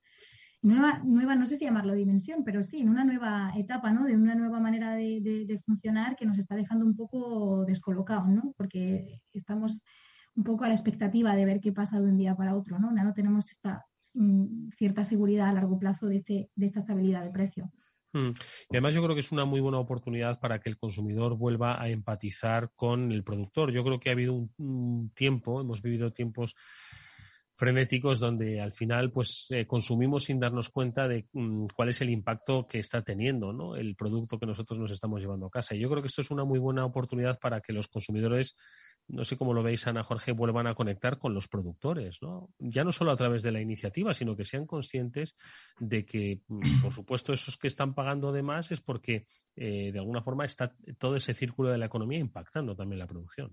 [0.67, 4.05] nueva, nueva no sé si llamarlo dimensión, pero sí, en una nueva etapa, ¿no?
[4.05, 8.53] De una nueva manera de, funcionar que nos está dejando un poco descolocados, ¿no?
[8.57, 9.83] Porque estamos
[10.35, 12.91] un poco a la expectativa de ver qué pasa de un día para otro, ¿no?
[12.91, 17.31] No tenemos esta mm, cierta seguridad a largo plazo de, este, de esta estabilidad de
[17.31, 17.73] precio.
[18.13, 18.31] Hmm.
[18.71, 21.81] Y además yo creo que es una muy buena oportunidad para que el consumidor vuelva
[21.81, 23.73] a empatizar con el productor.
[23.73, 26.57] Yo creo que ha habido un, tiempo, hemos vivido tiempos
[27.57, 32.11] frenéticos donde al final pues eh, consumimos sin darnos cuenta de mm, cuál es el
[32.11, 33.77] impacto que está teniendo ¿no?
[33.77, 35.75] el producto que nosotros nos estamos llevando a casa.
[35.75, 38.55] Y yo creo que esto es una muy buena oportunidad para que los consumidores
[39.09, 42.51] no sé cómo lo veis, Ana Jorge, vuelvan a conectar con los productores, ¿no?
[42.59, 45.37] Ya no solo a través de la iniciativa, sino que sean conscientes
[45.79, 49.99] de que, mm, por supuesto, esos que están pagando de más es porque, eh, de
[49.99, 53.53] alguna forma, está todo ese círculo de la economía impactando también la producción.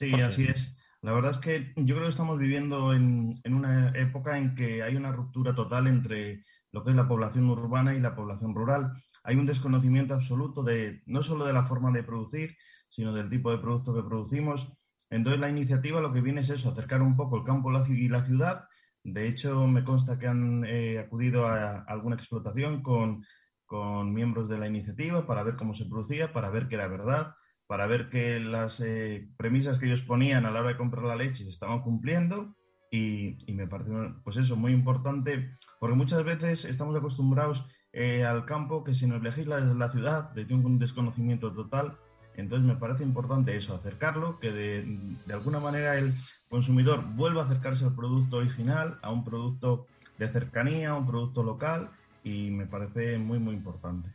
[0.00, 0.74] Sí, así es.
[1.02, 4.82] La verdad es que yo creo que estamos viviendo en, en una época en que
[4.82, 8.92] hay una ruptura total entre lo que es la población urbana y la población rural.
[9.22, 12.56] Hay un desconocimiento absoluto de no solo de la forma de producir,
[12.88, 14.72] sino del tipo de producto que producimos.
[15.10, 18.24] Entonces la iniciativa lo que viene es eso, acercar un poco el campo y la
[18.24, 18.64] ciudad.
[19.04, 23.24] De hecho, me consta que han eh, acudido a alguna explotación con,
[23.64, 27.34] con, miembros de la iniciativa para ver cómo se producía, para ver que era verdad,
[27.66, 31.16] para ver que las eh, premisas que ellos ponían a la hora de comprar la
[31.16, 32.54] leche se estaban cumpliendo
[32.90, 33.90] y, me parece,
[34.22, 35.50] pues eso, muy importante,
[35.80, 40.30] porque muchas veces estamos acostumbrados eh, al campo que se nos legisla desde la ciudad,
[40.30, 41.98] desde un desconocimiento total.
[42.36, 46.14] Entonces me parece importante eso, acercarlo, que de, de alguna manera el
[46.48, 49.86] consumidor vuelva a acercarse al producto original, a un producto
[50.18, 51.90] de cercanía, a un producto local,
[52.22, 54.10] y me parece muy, muy importante.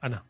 [0.00, 0.24] Ana.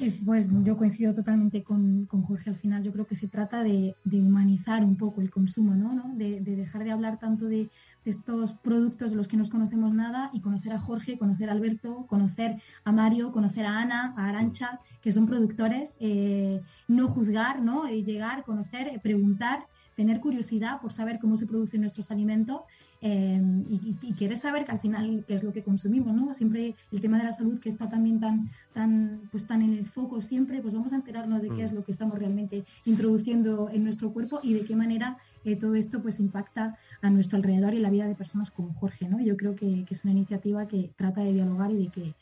[0.00, 2.50] Eh, pues yo coincido totalmente con, Jorge.
[2.50, 6.12] Al final yo creo que se trata de, humanizar un poco el consumo, ¿no?
[6.16, 7.70] De, dejar de hablar tanto de,
[8.04, 12.04] estos productos de los que no conocemos nada y conocer a Jorge, conocer a Alberto,
[12.06, 17.86] conocer a Mario, conocer a Ana, a Arancha, que son productores, eh, no juzgar, ¿no?
[17.86, 22.62] Eh, llegar, conocer, preguntar tener curiosidad por saber cómo se producen nuestros alimentos
[23.00, 26.32] eh, y, y, querer saber que al final qué es lo que consumimos, ¿no?
[26.32, 29.84] Siempre el tema de la salud que está también tan, tan, pues tan en el
[29.84, 31.66] foco siempre, pues vamos a enterarnos de qué mm.
[31.66, 35.74] es lo que estamos realmente introduciendo en nuestro cuerpo y de qué manera eh, todo
[35.74, 39.20] esto pues impacta a nuestro alrededor y la vida de personas como Jorge, ¿no?
[39.20, 42.14] Yo creo que, que es una iniciativa que trata de dialogar y de que,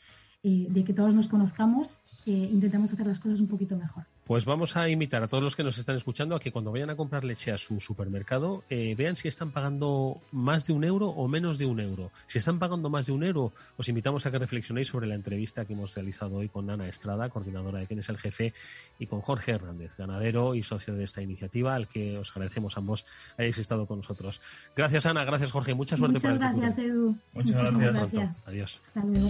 [0.43, 4.05] eh, de que todos nos conozcamos e intentemos hacer las cosas un poquito mejor.
[4.25, 6.89] Pues vamos a invitar a todos los que nos están escuchando a que cuando vayan
[6.89, 11.09] a comprar leche a su supermercado eh, vean si están pagando más de un euro
[11.09, 12.09] o menos de un euro.
[12.27, 15.65] Si están pagando más de un euro, os invitamos a que reflexionéis sobre la entrevista
[15.65, 18.53] que hemos realizado hoy con Ana Estrada, coordinadora de Quién es el Jefe,
[18.97, 23.05] y con Jorge Hernández, ganadero y socio de esta iniciativa, al que os agradecemos ambos
[23.37, 24.39] hayáis estado con nosotros.
[24.73, 27.17] Gracias Ana, gracias Jorge, mucha suerte Muchas para el gracias, Edu.
[27.33, 28.41] Muchas gracias.
[28.45, 28.81] Adiós.
[28.85, 29.29] Hasta luego.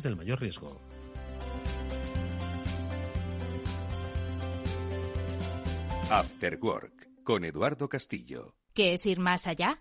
[0.00, 0.80] del mayor riesgo.
[6.10, 8.54] After Work con Eduardo Castillo.
[8.74, 9.78] ¿Qué es ir más allá?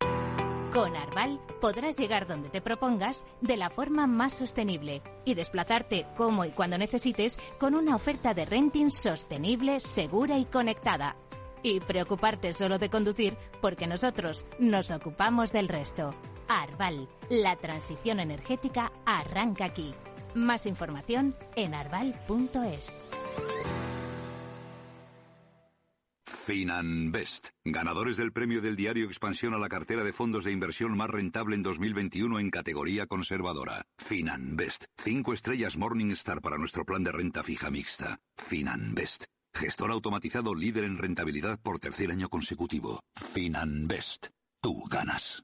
[0.72, 6.46] Con Arval podrás llegar donde te propongas de la forma más sostenible y desplazarte como
[6.46, 11.16] y cuando necesites con una oferta de renting sostenible, segura y conectada.
[11.64, 16.16] Y preocuparte solo de conducir porque nosotros nos ocupamos del resto.
[16.52, 19.94] Arval, la transición energética arranca aquí.
[20.36, 23.02] Más información en arval.es.
[26.26, 31.10] Finanbest, ganadores del premio del diario Expansión a la cartera de fondos de inversión más
[31.10, 33.86] rentable en 2021 en categoría conservadora.
[33.98, 38.20] Finanbest, cinco estrellas Morningstar para nuestro plan de renta fija mixta.
[38.36, 43.00] Finanbest, gestor automatizado líder en rentabilidad por tercer año consecutivo.
[43.16, 44.28] Finanbest,
[44.62, 45.44] tú ganas.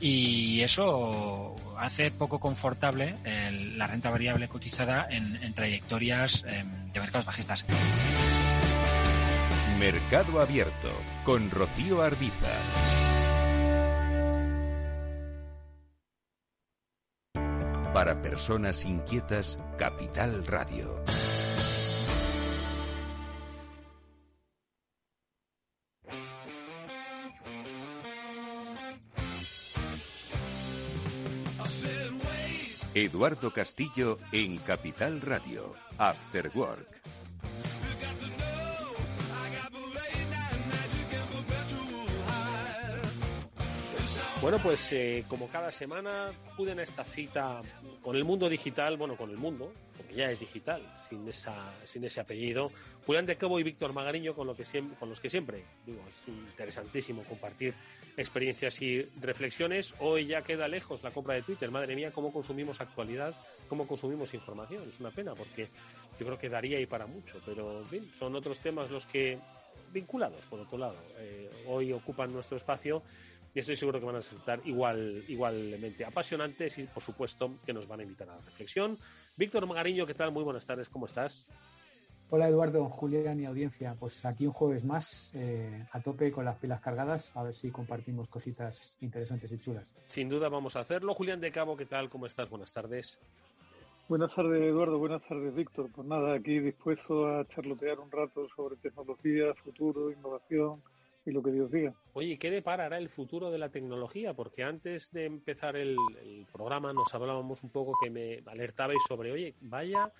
[0.00, 3.16] y eso hace poco confortable
[3.76, 7.64] la renta variable cotizada en, trayectorias em, de mercados bajistas.
[9.78, 10.90] Mercado Abierto
[11.24, 12.48] con Rocío Arbiza.
[17.94, 21.02] Para personas inquietas, Capital Radio.
[33.04, 37.00] Eduardo Castillo en Capital Radio, After Work.
[44.42, 47.62] Bueno, pues eh, como cada semana acuden a esta cita
[48.02, 51.54] con el mundo digital, bueno, con el mundo, porque ya es digital, sin, esa,
[51.86, 52.70] sin ese apellido,
[53.06, 54.64] Julián de Cabo y Víctor Magariño, con, lo que,
[54.98, 57.74] con los que siempre, digo, es interesantísimo compartir
[58.20, 59.94] experiencias y reflexiones.
[59.98, 61.70] Hoy ya queda lejos la compra de Twitter.
[61.70, 63.34] Madre mía, cómo consumimos actualidad,
[63.66, 64.82] cómo consumimos información.
[64.86, 65.68] Es una pena porque
[66.18, 69.38] yo creo que daría ahí para mucho, pero bien, son otros temas los que
[69.90, 73.02] vinculados, por otro lado, eh, hoy ocupan nuestro espacio
[73.52, 77.88] y estoy seguro que van a resultar igual, igualmente apasionantes y, por supuesto, que nos
[77.88, 78.98] van a invitar a la reflexión.
[79.34, 80.30] Víctor Magariño, ¿qué tal?
[80.30, 81.46] Muy buenas tardes, ¿cómo estás?
[82.32, 83.96] Hola Eduardo, Julián y audiencia.
[83.98, 87.72] Pues aquí un jueves más, eh, a tope con las pilas cargadas, a ver si
[87.72, 89.92] compartimos cositas interesantes y chulas.
[90.06, 91.12] Sin duda vamos a hacerlo.
[91.12, 92.08] Julián de Cabo, ¿qué tal?
[92.08, 92.48] ¿Cómo estás?
[92.48, 93.18] Buenas tardes.
[94.08, 95.90] Buenas tardes Eduardo, buenas tardes Víctor.
[95.92, 100.80] Pues nada, aquí dispuesto a charlotear un rato sobre tecnología, futuro, innovación
[101.26, 101.94] y lo que Dios diga.
[102.12, 104.34] Oye, ¿qué deparará el futuro de la tecnología?
[104.34, 109.32] Porque antes de empezar el, el programa nos hablábamos un poco que me alertabais sobre,
[109.32, 110.12] oye, vaya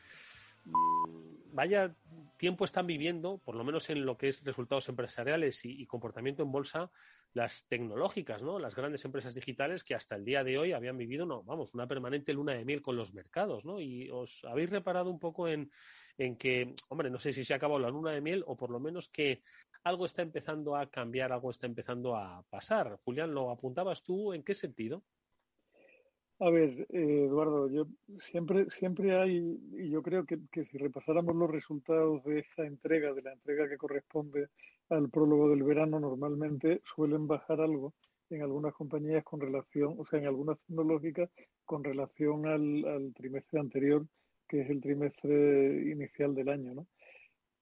[1.52, 1.94] vaya
[2.36, 6.50] tiempo están viviendo, por lo menos en lo que es resultados empresariales y, comportamiento en
[6.50, 6.90] bolsa,
[7.34, 8.58] las tecnológicas, ¿no?
[8.58, 11.86] Las grandes empresas digitales que hasta el día de hoy habían vivido, no, vamos, una
[11.86, 13.78] permanente luna de miel con los mercados, ¿no?
[13.78, 15.70] Y os habéis reparado un poco en,
[16.16, 18.70] en que, hombre, no sé si se ha acabado la luna de miel o por
[18.70, 19.42] lo menos que
[19.84, 22.98] algo está empezando a cambiar, algo está empezando a pasar.
[23.04, 24.32] Julián, ¿lo apuntabas tú?
[24.32, 25.04] ¿En qué sentido?
[26.42, 27.86] A ver, eh, Eduardo, yo
[28.18, 33.20] siempre, siempre hay, y yo creo que, si repasáramos los resultados de esta entrega, de
[33.20, 34.48] la entrega que corresponde
[34.88, 37.92] al prólogo del verano, normalmente suelen bajar algo
[38.30, 41.28] en algunas compañías con relación, o sea, en algunas tecnológicas
[41.66, 44.06] con relación al, trimestre anterior,
[44.48, 46.86] que es el trimestre inicial del año, ¿no?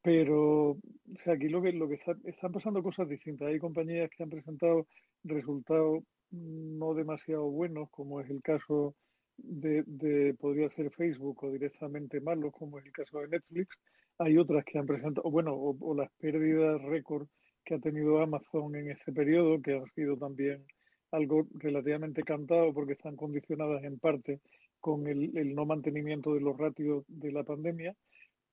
[0.03, 3.49] Pero, o sea, aquí lo que, lo que está, están pasando cosas distintas.
[3.49, 4.87] Hay compañías que han presentado
[5.25, 8.95] resultados no demasiado buenos, como es el caso
[9.37, 13.69] de, podría ser Facebook, o directamente malos, como es el caso de Netflix.
[14.19, 17.29] Hay otras que han presentado, bueno, o, las pérdidas récord
[17.65, 20.65] que ha tenido Amazon en este periodo, que han sido también
[21.13, 24.41] algo relativamente cantado porque están condicionadas en parte
[24.81, 27.95] con el, el no mantenimiento de los ratios de la pandemia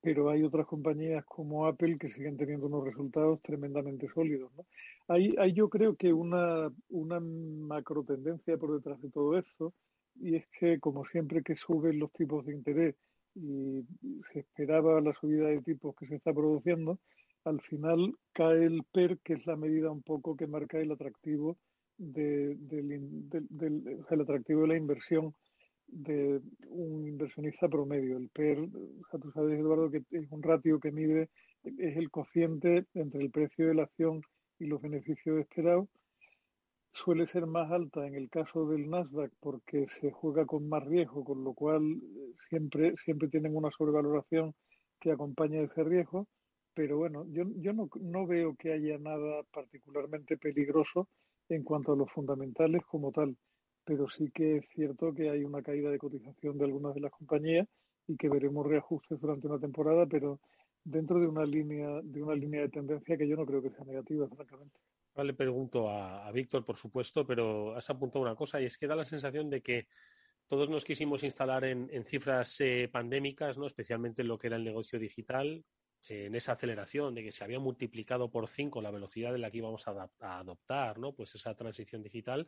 [0.06, 4.52] pero hay otras compañías como Apple que siguen teniendo unos resultados tremendamente sólidos.
[4.56, 4.64] ¿no?
[5.08, 9.74] Hay, hay yo creo que una, una macro tendencia por detrás de todo esto,
[10.22, 12.96] y es que como siempre que suben los tipos de interés
[13.34, 13.84] y
[14.32, 17.00] se esperaba la subida de tipos que se está produciendo,
[17.44, 21.58] al final cae el PER, que es la medida un poco que marca el atractivo
[21.98, 25.34] de, del, del, el atractivo de la inversión
[25.88, 28.18] de un inversionista promedio.
[28.18, 31.30] El PER, o sea, tú sabes, Eduardo, que es un ratio que mide,
[31.64, 34.22] es el cociente entre el precio de la acción
[34.60, 35.88] y los beneficios esperados.
[36.92, 41.26] Suele ser más alta en el caso del Nasdaq porque se juega con más riesgo,
[41.26, 44.54] con lo cual eh, siempre, siempre tienen una sobrevaloración
[45.02, 46.28] que acompaña ese riesgo.
[46.74, 51.10] Pero bueno, yo, yo no, no veo que haya nada particularmente peligroso
[51.50, 53.36] en cuanto a los fundamentales como tal
[53.86, 57.12] pero sí que es cierto que hay una caída de cotización de algunas de las
[57.12, 57.68] compañías
[58.08, 60.40] y que veremos reajustes durante una temporada, pero
[60.84, 63.86] dentro de una línea de una línea de tendencia que yo no creo que sea
[63.86, 64.78] negativa, francamente.
[65.16, 68.88] Ahora le pregunto a, Víctor, por supuesto, pero has apuntado una cosa y es que
[68.88, 69.88] da la sensación de que
[70.48, 73.66] todos nos quisimos instalar en, cifras eh, pandémicas, ¿no?
[73.66, 75.64] especialmente en lo que era el negocio digital,
[76.08, 79.58] en esa aceleración de que se había multiplicado por cinco la velocidad de la que
[79.58, 81.14] íbamos a, a adoptar, ¿no?
[81.14, 82.46] pues esa transición digital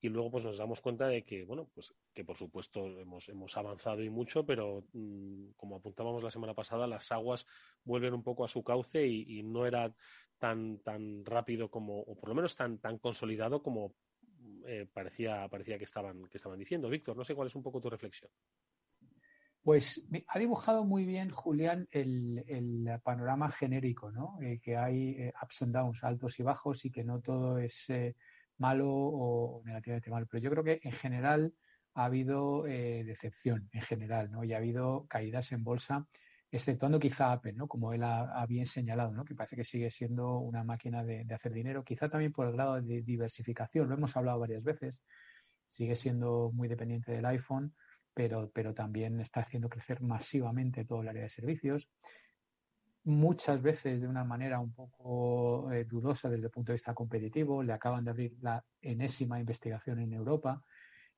[0.00, 3.56] y luego pues nos damos cuenta de que, bueno, pues que por supuesto hemos, hemos
[3.56, 7.46] avanzado y mucho, pero mm, como apuntábamos la semana pasada, las aguas
[7.84, 9.94] vuelven un poco a su cauce y, no era
[10.38, 13.94] tan, tan rápido como, o por lo menos tan, tan consolidado como
[14.66, 16.88] eh, parecía, parecía que estaban, que estaban diciendo.
[16.88, 18.30] Víctor, no sé cuál es un poco tu reflexión.
[19.62, 24.38] Pues ha dibujado muy bien, Julián, el, el panorama genérico, ¿no?
[24.40, 27.90] Eh, que hay eh, ups and downs, altos y bajos, y que no todo es
[28.60, 30.26] malo o negativamente malo.
[30.30, 31.52] Pero yo creo que en general
[31.94, 34.44] ha habido eh, decepción, en general, ¿no?
[34.44, 36.06] Y ha habido caídas en bolsa,
[36.52, 37.66] exceptuando quizá Apple, ¿no?
[37.66, 39.24] Como él ha, bien señalado, ¿no?
[39.24, 42.80] Que parece que sigue siendo una máquina de, hacer dinero, quizá también por el grado
[42.80, 45.02] de diversificación, lo hemos hablado varias veces,
[45.66, 47.74] sigue siendo muy dependiente del iPhone,
[48.14, 51.88] pero, pero también está haciendo crecer masivamente todo el área de servicios
[53.04, 57.62] muchas veces de una manera un poco eh, dudosa desde el punto de vista competitivo.
[57.62, 60.62] Le acaban de abrir la enésima investigación en Europa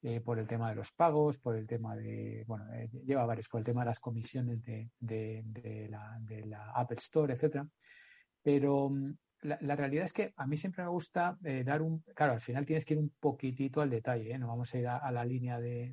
[0.02, 3.48] eh, por el tema de los pagos, por el tema de, bueno, eh, lleva varios,
[3.48, 7.66] por el tema de las comisiones de, de, la, Apple Store, etcétera.
[8.42, 12.40] Pero mm, la, realidad es que a mí siempre me gusta dar un, claro, al
[12.40, 15.58] final tienes que ir un poquitito al detalle, no vamos a ir a, la línea
[15.58, 15.92] de,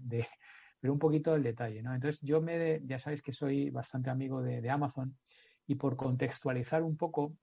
[0.79, 1.95] pero un poquito al detalle, ¿no?
[1.95, 5.17] Entonces yo me, ya sabéis que soy bastante amigo de Amazon
[5.69, 7.37] y por contextualizar un poco,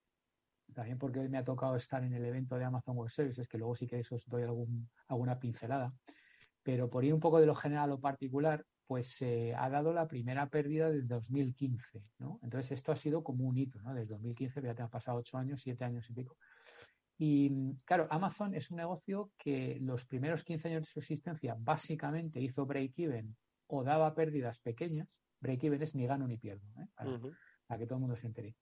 [0.75, 3.57] también porque hoy me ha tocado estar en el evento de Amazon Web Services, que
[3.57, 5.95] luego sí que eso os doy algún, alguna pincelada,
[6.61, 9.93] pero por ir un poco de lo general a lo particular, pues se ha dado
[9.93, 12.41] la primera pérdida desde 2015, ¿no?
[12.43, 13.95] Entonces esto ha sido como un hito, ¿no?
[13.95, 16.37] Desde 2015 ya te han pasado ocho años, siete años y pico.
[17.19, 22.41] Y claro, Amazon es un negocio que los primeros 15 años de su existencia básicamente
[22.41, 23.37] hizo break-even
[23.69, 25.07] o daba pérdidas pequeñas.
[25.39, 26.67] Break-even es ni gano ni pierdo.
[26.81, 26.89] ¿eh?
[27.69, 28.55] Que todo el mundo se entere.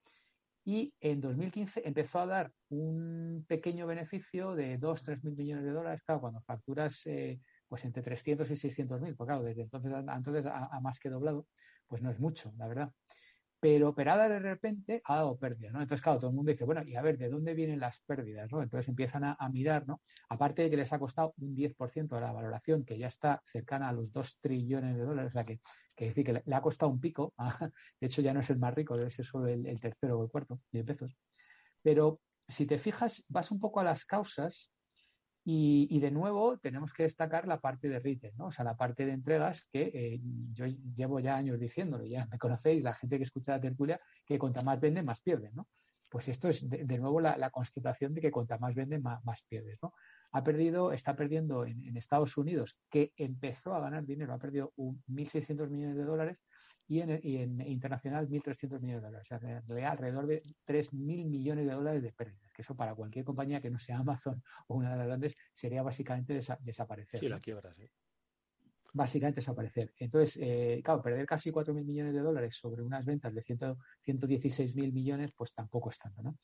[0.66, 5.72] Y en 2015 empezó a dar un pequeño beneficio de 2, 3 mil millones de
[5.72, 7.38] dólares, claro, cuando facturas eh,
[7.68, 11.46] pues entre 300 y 600 mil, pues claro, desde entonces, entonces a, más que doblado,
[11.86, 12.92] pues no es mucho, la verdad
[13.64, 15.80] pero operada de repente ha dado pérdidas, ¿no?
[15.80, 18.52] Entonces, claro, todo el mundo dice, bueno, y a ver, ¿de dónde vienen las pérdidas,
[18.52, 18.60] no?
[18.60, 20.02] Entonces empiezan a, mirar, ¿no?
[20.28, 23.88] Aparte de que les ha costado un 10% de la valoración, que ya está cercana
[23.88, 25.60] a los 2 trillones de dólares, o sea, que,
[25.96, 27.32] que decir que le, ha costado un pico,
[28.00, 30.30] de hecho ya no es el más rico, debe ser solo el, tercero o el
[30.30, 31.16] cuarto de pesos.
[31.80, 34.73] Pero si te fijas, vas un poco a las causas
[35.46, 38.46] y, de nuevo tenemos que destacar la parte de retail, ¿no?
[38.46, 40.20] O sea, la parte de entregas que eh,
[40.52, 44.38] yo llevo ya años diciéndolo, ya me conocéis, la gente que escucha la tertulia, que
[44.38, 45.68] cuanta más vende, más pierde, ¿no?
[46.10, 49.78] Pues esto es de, nuevo la, constatación de que cuanta más vende, más, más pierdes,
[49.82, 49.92] ¿no?
[50.32, 55.68] Ha perdido, está perdiendo en, Estados Unidos, que empezó a ganar dinero, ha perdido 1.600
[55.68, 56.42] millones de dólares
[56.86, 59.28] y en, y en internacional 1.300 millones de dólares.
[59.32, 63.60] O sea, alrededor de 3.000 millones de dólares de pérdidas, que eso para cualquier compañía
[63.60, 67.20] que no sea Amazon o una de las grandes sería básicamente desaparecer.
[67.20, 67.88] Sí, la quiebra, sí.
[68.92, 69.92] Básicamente desaparecer.
[69.98, 74.92] Entonces, eh, claro, perder casi 4.000 millones de dólares sobre unas ventas de 100, 116.000
[74.92, 76.38] millones, pues tampoco es tanto, ¿no?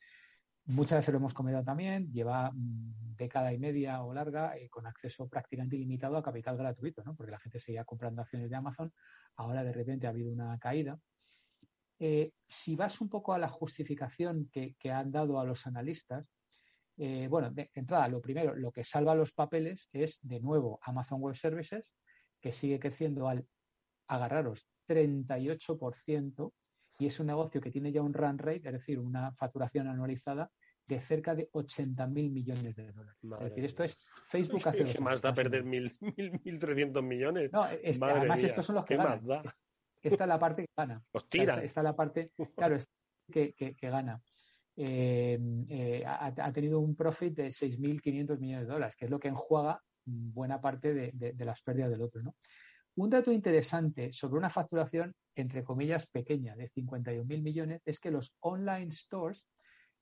[0.67, 4.87] Muchas veces lo hemos comido también, lleva mm, década y media o larga eh, con
[4.87, 7.15] acceso prácticamente ilimitado a capital gratuito, ¿no?
[7.15, 8.93] porque la gente seguía comprando acciones de Amazon,
[9.37, 10.99] ahora de repente ha habido una caída.
[11.99, 16.27] Eh, si vas un poco a la justificación que, han dado a los analistas,
[16.97, 21.21] eh, bueno, de entrada, lo primero, lo que salva los papeles es de nuevo Amazon
[21.21, 21.93] Web Services,
[22.41, 23.47] que sigue creciendo al,
[24.07, 26.53] agarraros, 38%,
[27.01, 30.51] y es un negocio que tiene ya un run rate, es decir, una facturación anualizada
[30.87, 33.19] de cerca de 80.000 millones de dólares.
[33.23, 37.51] es decir, esto es Facebook hace ¿Qué más da perder 1.300 millones?
[37.53, 39.23] No, además estos son los que ganan.
[40.03, 41.03] Esta es la parte que gana.
[41.15, 41.63] Los tira.
[41.63, 42.77] Esta, es la parte, claro,
[43.33, 44.21] que, que, gana.
[44.77, 45.39] Eh,
[45.69, 49.83] eh, ha, tenido un profit de 6.500 millones de dólares, que es lo que enjuaga
[50.05, 52.23] buena parte de, de las pérdidas del otro.
[52.23, 52.35] ¿no?
[52.97, 58.35] Un dato interesante sobre una facturación, entre comillas, pequeña, de 51.000 millones, es que los
[58.41, 59.47] online stores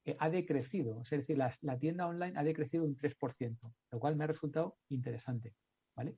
[0.05, 3.57] eh, ha decrecido, es decir, la, tienda online ha decrecido un 3%,
[3.91, 5.53] lo cual me ha resultado interesante.
[5.95, 6.17] ¿vale?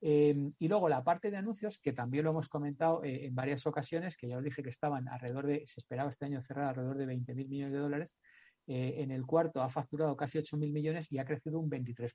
[0.00, 3.66] Em, y luego la parte de anuncios, que también lo hemos comentado eh, en varias
[3.66, 6.96] ocasiones, que ya os dije que estaban alrededor de, se esperaba este año cerrar alrededor
[6.98, 8.10] de 20.000 millones de dólares,
[8.70, 12.12] eh, en el cuarto ha facturado casi 8.000 millones y ha crecido un 23%.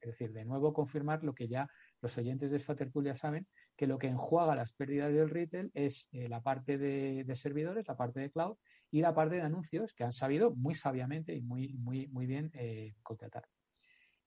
[0.00, 1.68] Es decir, de nuevo confirmar lo que ya
[2.00, 6.08] los oyentes de esta tertulia saben, que lo que enjuaga las pérdidas del retail es
[6.12, 8.56] eh, la parte de, servidores, la parte de cloud
[8.92, 12.52] y la parte de anuncios que han sabido muy sabiamente y muy, muy, muy bien
[12.54, 13.48] eh, contratar.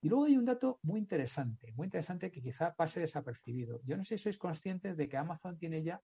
[0.02, 3.80] Y luego hay un dato muy interesante, muy interesante que quizá pase desapercibido.
[3.84, 6.02] Yo no sé si sois conscientes de que Amazon tiene ya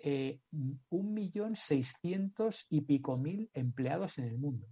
[0.00, 0.40] eh,
[0.90, 4.68] un millón seiscientos y pico mil empleados en el mundo.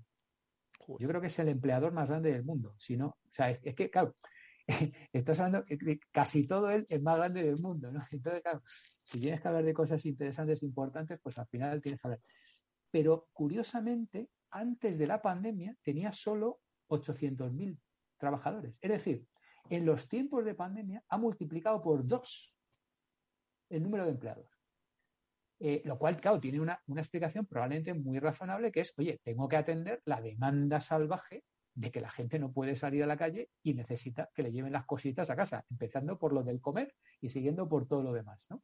[0.99, 2.75] Yo creo que es el empleador más grande del mundo.
[2.79, 4.15] Si no, o sea, es, que, claro,
[5.13, 8.05] estás hablando que casi todo él es más grande del mundo, ¿no?
[8.11, 8.63] Entonces, claro,
[9.03, 12.21] si tienes que hablar de cosas interesantes, importantes, pues al final tienes que hablar.
[12.91, 17.79] Pero curiosamente, antes de la pandemia tenía solo 800.000
[18.19, 18.75] trabajadores.
[18.81, 19.27] Es decir,
[19.71, 22.55] en los tiempos de pandemia ha multiplicado por dos
[23.71, 24.62] el número de empleados.
[25.65, 29.57] Eh, lo cual, claro, tiene una, explicación probablemente muy razonable, que es, oye, tengo que
[29.57, 31.45] atender la demanda salvaje
[31.75, 34.73] de que la gente no puede salir a la calle y necesita que le lleven
[34.73, 38.45] las cositas a casa, empezando por lo del comer y siguiendo por todo lo demás,
[38.51, 38.61] ¿no?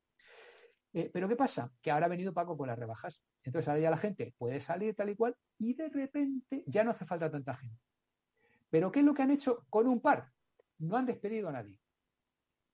[0.93, 1.71] Eh, pero ¿qué pasa?
[1.81, 3.23] Que ahora ha venido Paco con las rebajas.
[3.45, 6.91] Entonces ahora ya la gente puede salir tal y cual y de repente ya no
[6.91, 7.81] hace falta tanta gente.
[8.71, 10.33] Pero ¿qué es lo que han hecho con un par?
[10.79, 11.79] No han despedido a nadie.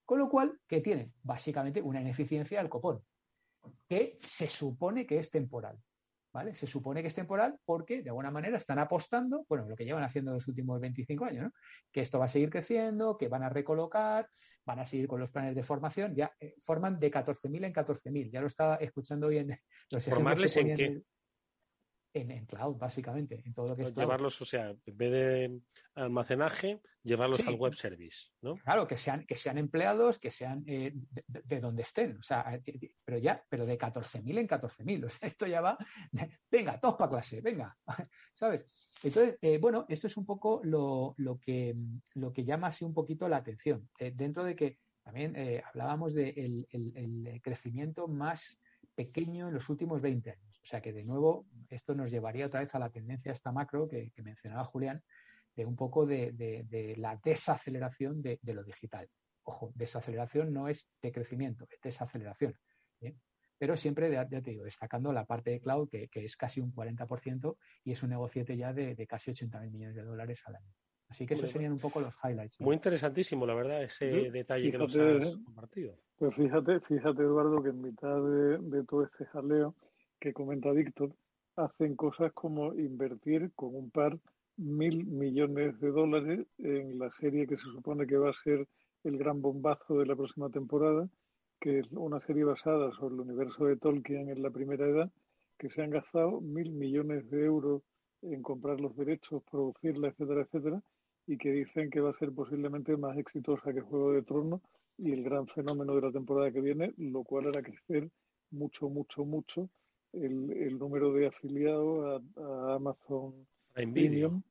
[0.07, 1.13] Con lo cual, ¿qué tienen?
[1.23, 3.05] Básicamente una ineficiencia del copón
[3.89, 5.79] que se supone que es temporal.
[6.33, 6.53] ¿Vale?
[6.53, 10.03] Se supone que es temporal porque de alguna manera están apostando, bueno, lo que llevan
[10.03, 11.53] haciendo los últimos 25 años, ¿no?
[11.93, 14.29] que esto va a seguir creciendo, que van a recolocar,
[14.67, 18.33] van a seguir con los planes de formación, ya eh, forman de 14.000 en 14.000.
[18.33, 19.57] Ya lo estaba escuchando hoy en
[19.91, 21.03] los ¿Formarles en qué?
[22.15, 25.61] En, cloud, básicamente, en todo lo que es Llevarlos, o sea, en vez de
[25.95, 28.57] almacenaje, llevarlos al web service, ¿no?
[28.57, 30.95] Claro, que sean, que sean empleados, que sean eh,
[31.27, 35.27] de, donde estén, o sea, eh, pero ya, pero de 14.000 en 14.000, o sea,
[35.29, 35.77] esto ya va,
[36.51, 37.77] venga, todos para clase, venga,
[38.33, 38.67] ¿sabes?
[39.03, 41.75] Entonces, eh, bueno, esto es un poco lo, lo, que,
[42.15, 45.37] lo que llama así un poquito la atención, dentro de que también
[45.67, 48.59] hablábamos del el crecimiento más
[48.95, 50.54] pequeño en los últimos 20 años.
[50.65, 53.87] O sea que de nuevo esto nos llevaría otra vez a la tendencia esta macro
[53.87, 55.03] que, mencionaba Julián,
[55.55, 59.09] de un poco de, la desaceleración de, lo digital.
[59.43, 62.57] Ojo, desaceleración no es de crecimiento, es desaceleración.
[63.59, 67.57] pero siempre, ya, te digo, destacando la parte de cloud, que, es casi un 40%
[67.85, 70.75] y es un negociete ya de, de casi 80.000 millones de dólares al año.
[71.09, 72.61] Así que esos serían un poco los highlights.
[72.61, 75.99] Muy interesantísimo, la verdad, ese detalle que nos has compartido.
[76.17, 79.75] Pues fíjate, fíjate, Eduardo, que en mitad de, todo este jaleo
[80.25, 81.15] que comenta Víctor,
[81.55, 84.19] hacen cosas como invertir con un par
[84.57, 88.67] mil millones de dólares en la serie que se supone que va a ser
[89.03, 91.07] el gran bombazo de la próxima temporada,
[91.61, 95.11] que es una serie basada sobre el universo de Tolkien en la primera edad,
[95.59, 97.83] que se han gastado mil millones de euros
[98.23, 100.83] en comprar los derechos, producirla, etcétera, etcétera,
[101.27, 104.63] y que dicen que va a ser posiblemente más exitosa que Juego de Tronos
[104.97, 108.09] y el gran fenómeno de la temporada que viene, lo cual hará crecer
[108.51, 109.69] mucho, mucho, mucho
[110.15, 113.35] el, número de afiliados a, Amazon
[113.73, 114.43] Prime Video.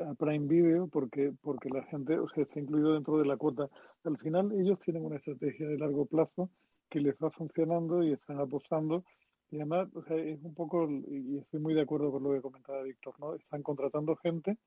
[0.00, 3.68] a Prime Video, porque, porque la gente o sea, está incluido dentro de la cuota.
[4.04, 6.50] Al final ellos tienen una estrategia de largo plazo
[6.90, 9.04] que les va funcionando y están apostando.
[9.50, 12.40] Y además, o sea, es un poco, y estoy muy de acuerdo con lo que
[12.40, 13.34] comentaba Víctor, ¿no?
[13.34, 14.58] Están contratando gente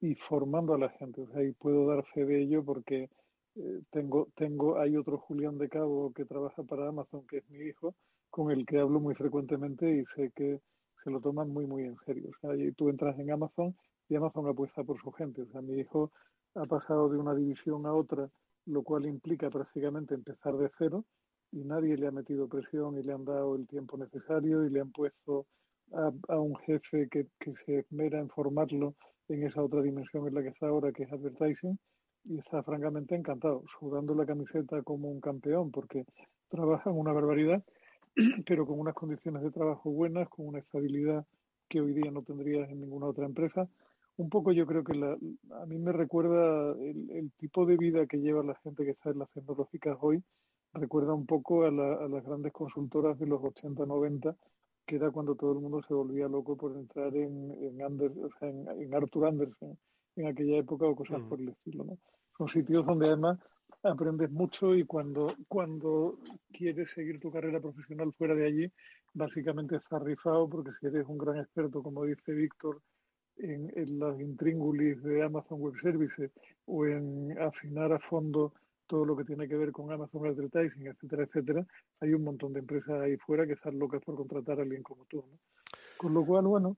[0.00, 1.22] y formando a la gente.
[1.22, 3.10] O sea, y puedo dar fe de ello porque
[3.56, 7.60] eh, tengo, tengo, hay otro Julián de Cabo que trabaja para Amazon, que es mi
[7.60, 7.94] hijo,
[8.32, 10.58] con el que hablo muy frecuentemente y sé que
[11.04, 12.30] se lo toman muy, muy en serio.
[12.30, 13.76] O sea, tú entras en Amazon
[14.08, 15.42] y Amazon apuesta por su gente.
[15.42, 16.10] O sea, mi hijo
[16.54, 18.30] ha pasado de una división a otra,
[18.64, 21.04] lo cual implica prácticamente empezar de cero
[21.50, 24.80] y nadie le ha metido presión y le han dado el tiempo necesario y le
[24.80, 25.46] han puesto
[25.92, 28.94] a, a un jefe que, que se esmera en formarlo
[29.28, 31.78] en esa otra dimensión en la que está ahora, que es advertising,
[32.24, 36.06] y está francamente encantado, sudando la camiseta como un campeón, porque
[36.48, 37.62] trabaja en una barbaridad,
[38.46, 41.24] pero con unas condiciones de trabajo buenas, con una estabilidad
[41.68, 43.68] que hoy día no tendrías en ninguna otra empresa.
[44.16, 48.06] Un poco yo creo que la, a mí me recuerda el, el, tipo de vida
[48.06, 50.22] que lleva la gente que está en las tecnológicas hoy,
[50.74, 54.36] recuerda un poco a, a las grandes consultoras de los 80-90
[54.86, 59.26] que era cuando todo el mundo se volvía loco por entrar en, en, en, Arthur
[59.26, 59.78] Anderson
[60.16, 61.28] en aquella época o cosas mm.
[61.28, 61.84] por el estilo.
[61.84, 61.98] ¿no?
[62.36, 63.38] Son sitios donde además
[63.82, 66.18] aprendes mucho y cuando, cuando
[66.52, 68.72] quieres seguir tu carrera profesional fuera de allí,
[69.14, 72.80] básicamente estás rifado porque si eres un gran experto, como dice Víctor,
[73.38, 76.30] en, en las intríngulis de Amazon Web Services
[76.66, 78.52] o en afinar a fondo
[78.92, 81.66] todo lo que tiene que ver con Amazon Advertising, etcétera, etcétera,
[82.00, 85.06] hay un montón de empresas ahí fuera que están locas por contratar a alguien como
[85.06, 85.16] tú.
[85.18, 85.38] ¿no?
[85.96, 86.76] Con lo cual, bueno,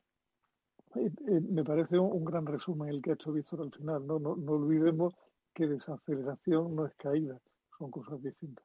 [0.94, 4.06] eh, eh, me parece un, gran resumen el que ha hecho Víctor al final.
[4.06, 4.20] ¿no?
[4.20, 5.14] No, no olvidemos
[5.54, 7.38] que desaceleración no es caída,
[7.78, 8.64] son cosas distintas.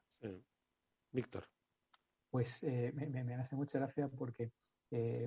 [1.12, 1.44] Víctor.
[2.30, 4.52] Pues eh, me, me, hace mucha gracia porque,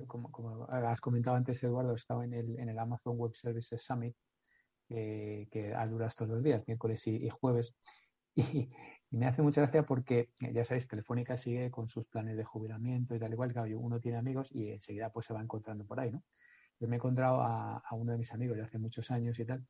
[0.06, 4.14] como, como, has comentado antes, Eduardo, estaba en el, en el Amazon Web Services Summit,
[4.88, 7.74] que ha durado estos dos días, miércoles y jueves.
[8.36, 8.68] Y,
[9.14, 13.20] me hace mucha gracia porque, ya sabéis, Telefónica sigue con sus planes de jubilamiento y
[13.20, 16.22] tal igual, claro, uno tiene amigos y enseguida pues se va encontrando por ahí, ¿no?
[16.80, 19.64] Yo me he encontrado a, uno de mis amigos de hace muchos años y tal,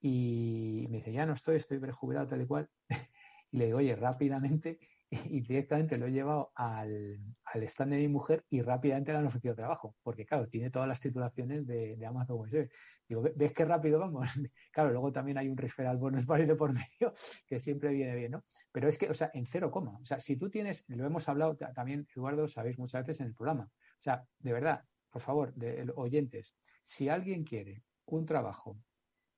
[0.00, 2.68] y me dice, ya no estoy, estoy prejubilado tal y cual.
[3.50, 4.78] y le digo, oye, rápidamente,
[5.10, 9.26] y directamente lo he llevado al, al stand de mi mujer y rápidamente le han
[9.26, 12.70] ofrecido trabajo, porque claro, tiene todas las titulaciones de, de Amazon Web
[13.08, 14.28] Digo, ¿ves qué rápido vamos?
[14.72, 17.14] claro, luego también hay un referral bonus de por medio,
[17.46, 18.44] que siempre viene bien, ¿no?
[18.72, 19.96] Pero es que, o sea, en cero coma.
[20.02, 23.34] O sea, si tú tienes, lo hemos hablado también, Eduardo, sabéis muchas veces en el
[23.34, 23.64] programa.
[23.64, 25.54] O sea, de verdad, por favor,
[25.94, 28.76] oyentes, si alguien quiere un trabajo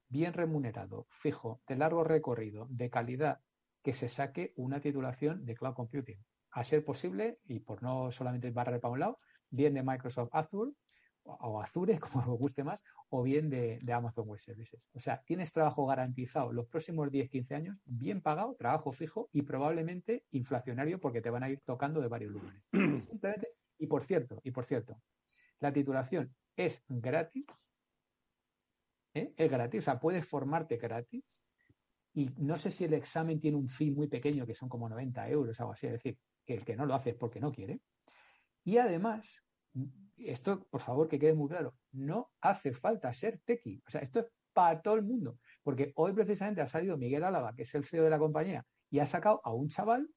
[0.09, 3.41] bien remunerado, fijo, de largo recorrido, de calidad,
[3.83, 6.25] que se saque una titulación de Cloud Computing.
[6.51, 9.19] A ser posible, y por no solamente barrer para un lado,
[9.51, 10.73] bien de Microsoft Azure
[11.23, 14.81] o Azure, como os guste más, o bien de, Amazon Web Services.
[14.93, 20.25] O sea, tienes trabajo garantizado los próximos 10-15 años, bien pagado, trabajo fijo y probablemente
[20.31, 22.63] inflacionario porque te van a ir tocando de varios lugares.
[23.09, 23.49] Simplemente,
[23.79, 25.01] y por cierto, y por cierto,
[25.61, 27.47] la titulación es gratis,
[29.19, 29.35] ¿eh?
[29.37, 31.25] es gratis, o sea, puedes formarte gratis
[32.15, 35.29] y no sé si el examen tiene un fin muy pequeño, que son como 90
[35.29, 37.53] euros o algo así, es decir, que el que no lo hace es porque no
[37.53, 37.81] quiere.
[38.65, 39.45] Y además,
[40.17, 43.83] esto, por favor, que quede muy claro, no hace falta ser tequi.
[43.87, 45.39] O sea, esto es para todo el mundo.
[45.63, 48.99] Porque hoy precisamente ha salido Miguel Álava, que es el CEO de la compañía, y
[48.99, 50.09] ha sacado a un chaval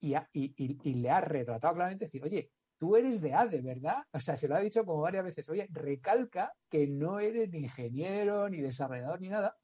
[0.00, 2.50] y, y, le ha retratado claramente decir, oye,
[2.80, 3.98] tú eres de ADE, ¿verdad?
[4.10, 7.58] O sea, se lo ha dicho como varias veces, oye, recalca que no eres ni
[7.58, 9.54] ingeniero, ni desarrollador, ni nada,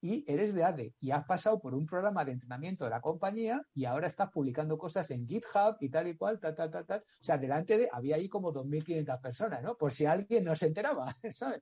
[0.00, 3.60] y eres de ADE y has pasado por un programa de entrenamiento de la compañía
[3.74, 7.00] y ahora estás publicando cosas en GitHub y tal y cual, tal, tal, tal, tal.
[7.00, 9.76] O sea, delante de, había ahí como 2.500 personas, ¿no?
[9.76, 11.60] Por si alguien no se enteraba, ¿sabes?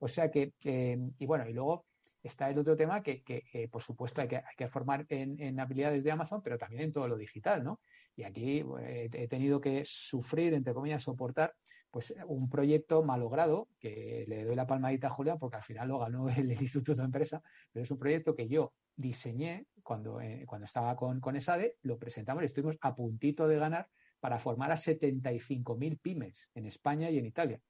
[0.00, 1.86] O sea que, y bueno, y luego
[2.24, 5.60] está el otro tema que, que por supuesto hay que, hay que formar en, en,
[5.60, 7.80] habilidades de Amazon, pero también en todo lo digital, ¿no?
[8.16, 11.54] Y aquí eh, he tenido que sufrir, entre comillas, soportar
[11.90, 15.98] pues un proyecto malogrado, que le doy la palmadita a Julián porque al final lo
[15.98, 17.42] ganó el, Instituto de Empresa,
[17.72, 21.98] pero es un proyecto que yo diseñé cuando, eh, cuando estaba con, con ESADE, lo
[21.98, 23.88] presentamos y estuvimos a puntito de ganar
[24.20, 27.60] para formar a 75.000 pymes en España y en Italia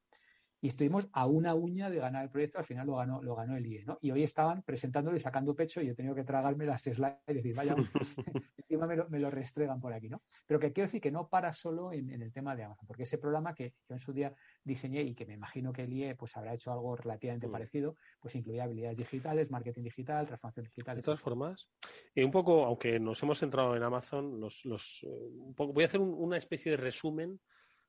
[0.61, 3.57] y estuvimos a una uña de ganar el proyecto, al final lo ganó, lo ganó
[3.57, 3.99] el IE, ¿no?
[4.03, 7.19] Y hoy estaban presentándolo y sacando pecho y yo he tenido que tragarme las slides
[7.29, 7.75] y decir, vaya,
[8.59, 10.23] encima me lo, me lo, restregan por aquí, ¿no?
[10.47, 13.17] Pero que quiero decir que no para solo en, el tema de Amazon, porque ese
[13.17, 16.37] programa que yo en su día diseñé y que me imagino que el IE pues
[16.37, 17.53] habrá hecho algo relativamente mm.
[17.53, 20.97] parecido, pues incluía habilidades digitales, marketing digital, transformación digital.
[20.97, 21.69] De todas formas,
[22.15, 25.85] y un poco, aunque nos hemos centrado en Amazon, los, los, eh, un poco, voy
[25.85, 27.41] a hacer una especie de resumen,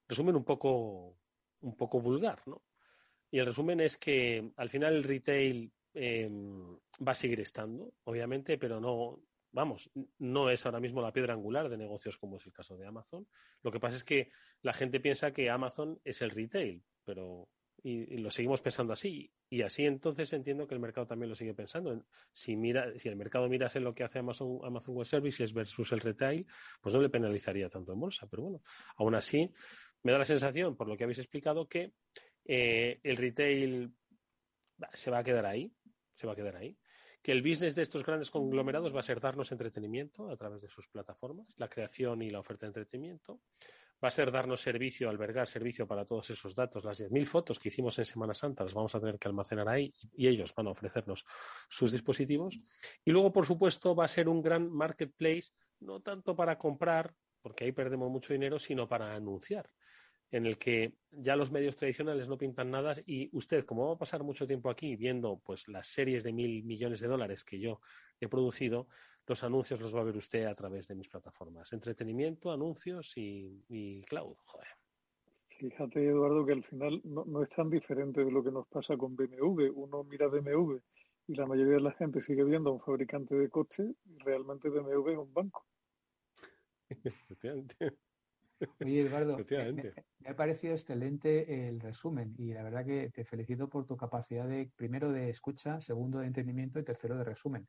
[0.08, 1.18] resumen un poco
[1.62, 2.62] un poco vulgar, ¿no?
[3.32, 8.58] Y el resumen es que al final el retail em, va a seguir estando, obviamente,
[8.58, 9.90] pero no, vamos,
[10.20, 13.28] no es ahora mismo la piedra angular de negocios como es el caso de Amazon.
[13.64, 14.32] Lo que pasa es que
[14.62, 17.48] la gente piensa que Amazon es el retail, pero
[17.84, 19.32] y, lo seguimos pensando así.
[19.50, 22.06] Y así entonces entiendo que el mercado también lo sigue pensando.
[22.32, 26.00] Si mira, si el mercado mirase lo que hace Amazon, Amazon Web Services versus el
[26.00, 26.46] retail,
[26.80, 28.28] pues no le penalizaría tanto en bolsa.
[28.30, 28.62] Pero bueno,
[28.98, 29.52] aún así,
[30.04, 31.94] me da la sensación, por lo que habéis explicado, que
[32.46, 33.94] eh, el retail
[34.94, 35.72] se va a quedar ahí,
[36.16, 36.78] se va a quedar ahí.
[37.22, 40.70] Que el business de estos grandes conglomerados va a ser darnos entretenimiento a través de
[40.70, 43.42] sus plataformas, la creación y la oferta de entretenimiento.
[44.04, 46.84] Va a ser darnos servicio, albergar servicio para todos esos datos.
[46.84, 49.94] Las 10.000 fotos que hicimos en Semana Santa las vamos a tener que almacenar ahí
[50.14, 51.24] y ellos van a ofrecernos
[51.70, 52.58] sus dispositivos.
[53.06, 57.66] Y luego, por supuesto, va a ser un gran marketplace, no tanto para comprar, porque
[57.66, 59.70] ahí perdemos mucho dinero, sino para anunciar
[60.32, 63.98] en el que ya los medios tradicionales no pintan nada y usted, como va a
[63.98, 67.82] pasar mucho tiempo aquí viendo pues las series de mil millones de dólares que yo
[68.20, 68.88] he producido,
[69.28, 71.72] los anuncios los va a ver usted a través de mis plataformas.
[71.74, 74.36] Entretenimiento, anuncios y, cloud.
[74.46, 74.68] Joder.
[75.60, 78.98] Fíjate, Eduardo, que al final no, no, es tan diferente de lo que nos pasa
[78.98, 79.70] con BMW.
[79.74, 80.78] Uno mira BMW
[81.28, 84.70] y la mayoría de la gente sigue viendo a un fabricante de coches y realmente
[84.70, 85.66] BMW es un banco.
[88.80, 89.38] Oye, Eduardo,
[90.20, 94.48] me, ha parecido excelente el resumen y la verdad que te felicito por tu capacidad
[94.48, 97.68] de, primero, de escucha, segundo, de entendimiento y tercero, de resumen,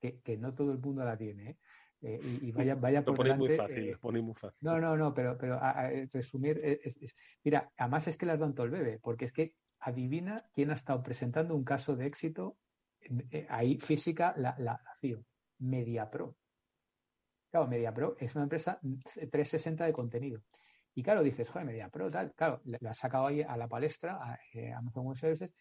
[0.00, 1.50] que, no todo el mundo la tiene.
[1.50, 1.56] ¿eh?
[2.02, 4.58] Eh, y, vaya, vaya por delante, muy fácil, eh, muy fácil.
[4.60, 5.58] No, no, no, pero, pero
[6.12, 6.98] resumir es,
[7.42, 10.74] Mira, además es que las dan todo el bebé, porque es que adivina quién ha
[10.74, 12.58] estado presentando un caso de éxito
[13.48, 15.24] ahí física, la, la, la CIO,
[15.58, 16.36] MediaPro.
[17.54, 20.42] Claro, MediaPro es una empresa 360 de contenido.
[20.92, 22.34] Y claro, dices, joder, MediaPro, tal.
[22.34, 25.52] Claro, la has sacado ahí a la palestra, a, eh, Amazon Web Services.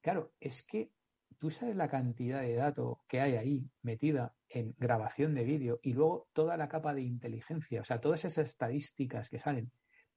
[0.00, 0.90] Claro, es que
[1.38, 5.92] tú sabes la cantidad de datos que hay ahí metida en grabación de vídeo y
[5.92, 9.70] luego toda la capa de inteligencia, o sea, todas esas estadísticas que salen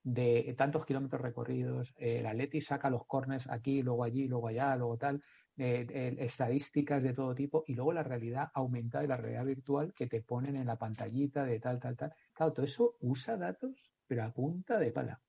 [0.04, 4.98] de tantos kilómetros recorridos, el Atleti saca los corners aquí, luego allí, luego allá, luego
[4.98, 5.22] tal,
[5.58, 10.22] estadísticas de todo tipo y luego la realidad aumentada y la realidad virtual que te
[10.22, 12.14] ponen en la pantallita de tal, tal, tal.
[12.34, 15.20] Claro, todo eso usa datos, pero a punta de pala.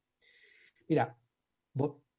[0.86, 1.16] Mira,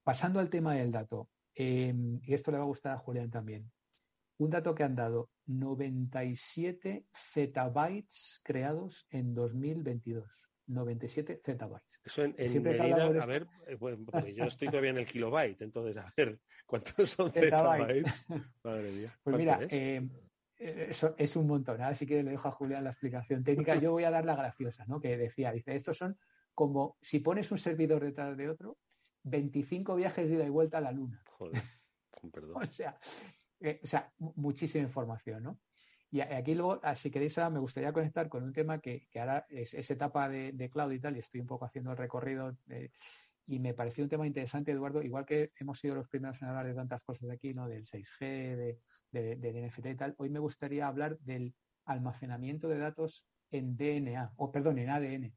[0.03, 3.71] pasando al tema del dato, em, y esto le va a gustar a Julián también.
[4.37, 10.48] Un dato que han dado 97 zettabytes creados en 2022.
[10.69, 11.99] 97 zettabytes.
[12.03, 16.39] Eso en, medida, a ver, eh, yo estoy todavía en el kilobyte, entonces a ver,
[16.65, 18.25] ¿cuántos son zettabytes?
[18.63, 19.11] Madre mía.
[19.23, 20.07] Pues mira, eh,
[20.57, 21.81] eso es un montón.
[21.81, 23.75] Así que le dejo a Julián la explicación técnica.
[23.75, 24.99] Yo voy a dar la graciosa, ¿no?
[24.99, 26.17] Que decía, dice, estos son
[26.53, 28.77] como si pones un servidor detrás de otro,
[29.23, 31.23] 25 viajes de ida y vuelta a la luna.
[31.31, 31.61] Joder,
[32.09, 32.61] con perdón.
[32.61, 32.99] o sea,
[33.59, 35.59] eh, o sea, muchísima información, ¿no?
[36.11, 39.73] Y aquí luego, ah, si queréis, me gustaría conectar con un tema que, ahora es,
[39.75, 42.57] esa etapa de, cloud y tal, y estoy un poco haciendo el recorrido
[43.49, 46.67] y me pareció un tema interesante, Eduardo, igual que hemos sido los primeros en hablar
[46.67, 47.67] de tantas cosas de aquí, ¿no?
[47.67, 48.77] Del 6G,
[49.11, 51.55] de, del NFT y tal, hoy me gustaría hablar del
[51.85, 55.33] almacenamiento de datos en DNA, o perdón, en ADN.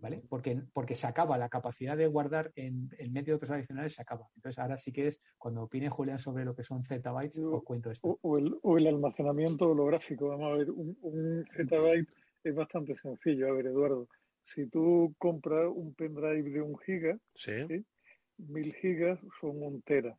[0.00, 0.22] ¿Vale?
[0.28, 4.28] Porque, porque se acaba, la capacidad de guardar en, en medios adicionales se acaba.
[4.36, 7.90] Entonces, ahora sí que es, cuando opine Julián sobre lo que son zettabytes, os cuento
[7.90, 8.18] esto.
[8.22, 10.28] O, el, o el almacenamiento holográfico.
[10.28, 12.08] Vamos a ver, un, un zettabyte
[12.44, 13.48] es bastante sencillo.
[13.48, 14.08] A ver, Eduardo,
[14.44, 17.18] si tú compras un pendrive de un giga,
[18.38, 20.16] mil gigas son un tera.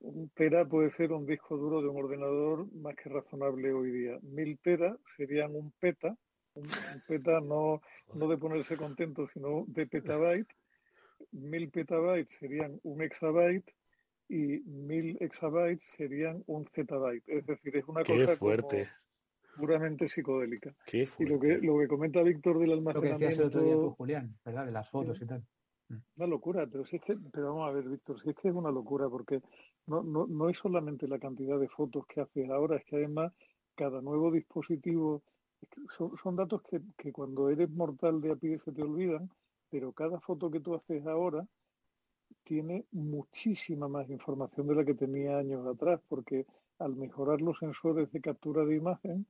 [0.00, 4.18] Un tera puede ser un disco duro de un ordenador más que razonable hoy día.
[4.22, 6.16] Mil teras serían un peta,
[6.54, 6.68] un,
[7.06, 7.82] peta no,
[8.14, 10.48] no de ponerse contento, sino de petabyte.
[11.32, 13.70] Mil petabytes serían un exabyte
[14.28, 17.24] y mil exabytes serían un zettabyte.
[17.26, 18.88] Es decir, es una Qué cosa fuerte.
[19.56, 20.74] puramente psicodélica.
[20.92, 23.14] y lo que, lo que comenta Víctor del almacenamiento...
[23.14, 24.66] Lo que decías el otro día tú, Julián, ¿verdad?
[24.66, 25.44] De las fotos y tal.
[25.88, 25.96] Mm.
[26.16, 28.54] Una locura, pero si es que, pero vamos a ver, Víctor, si es que es
[28.54, 29.42] una locura, porque
[29.86, 33.32] no, no, no es solamente la cantidad de fotos que haces ahora, es que además
[33.74, 35.22] cada nuevo dispositivo,
[36.22, 39.30] son, datos que, que cuando eres mortal de a pie se te olvidan,
[39.70, 41.46] pero cada foto que tú haces ahora
[42.44, 46.46] tiene muchísima más información de la que tenía años atrás, porque
[46.78, 49.26] al mejorar los sensores de captura de imagen,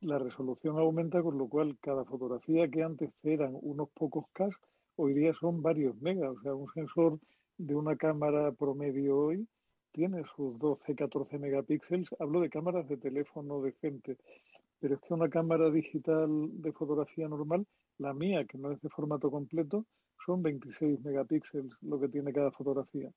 [0.00, 4.48] la resolución aumenta, con lo cual cada fotografía que antes eran unos pocos K,
[4.96, 6.36] hoy día son varios megas.
[6.36, 7.18] O sea, un sensor
[7.56, 9.48] de una cámara promedio hoy
[9.92, 12.08] tiene sus 12, 14 megapíxeles.
[12.20, 14.16] Hablo de cámaras de teléfono decente,
[14.80, 16.28] pero es que una cámara digital
[16.62, 17.66] de fotografía normal,
[17.98, 19.84] la mía, que no es de formato completo,
[20.24, 23.10] son 26 megapíxeles lo que tiene cada fotografía.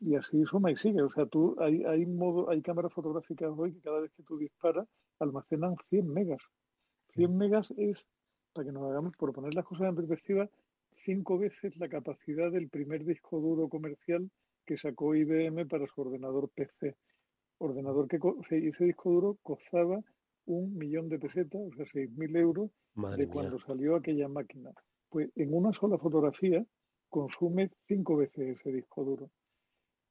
[0.00, 1.02] Y así suma y sigue.
[1.02, 4.38] O sea, tú hay, hay, modo, hay cámaras fotográficas hoy que cada vez que tú
[4.38, 4.88] disparas
[5.20, 6.40] almacenan 100 megas.
[7.14, 7.98] 100 megas es,
[8.52, 10.48] para que nos hagamos, por poner las cosas en perspectiva,
[11.04, 14.30] cinco veces la capacidad del primer disco duro comercial
[14.66, 16.96] que sacó IBM para su ordenador PC.
[17.58, 18.18] Ordenador que
[18.50, 20.00] ese disco duro costaba
[20.46, 22.70] un millón de pesetas, o sea, 6.000 euros,
[23.16, 24.70] de cuando salió aquella máquina.
[25.08, 26.64] Pues en una sola fotografía
[27.08, 29.30] consume cinco veces ese disco duro.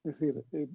[0.04, 0.68] Es decir, eh,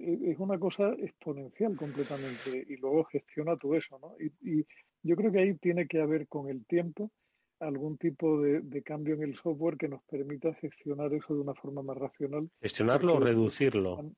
[0.00, 4.14] es una cosa exponencial completamente y luego gestiona todo eso, ¿no?
[4.20, 4.64] Y,
[5.02, 7.12] yo creo que ahí tiene que haber con el tiempo
[7.60, 11.80] algún tipo de, cambio en el software que nos permita gestionar eso de una forma
[11.82, 12.50] más racional.
[12.60, 14.12] ¿Gestionarlo o reducirlo?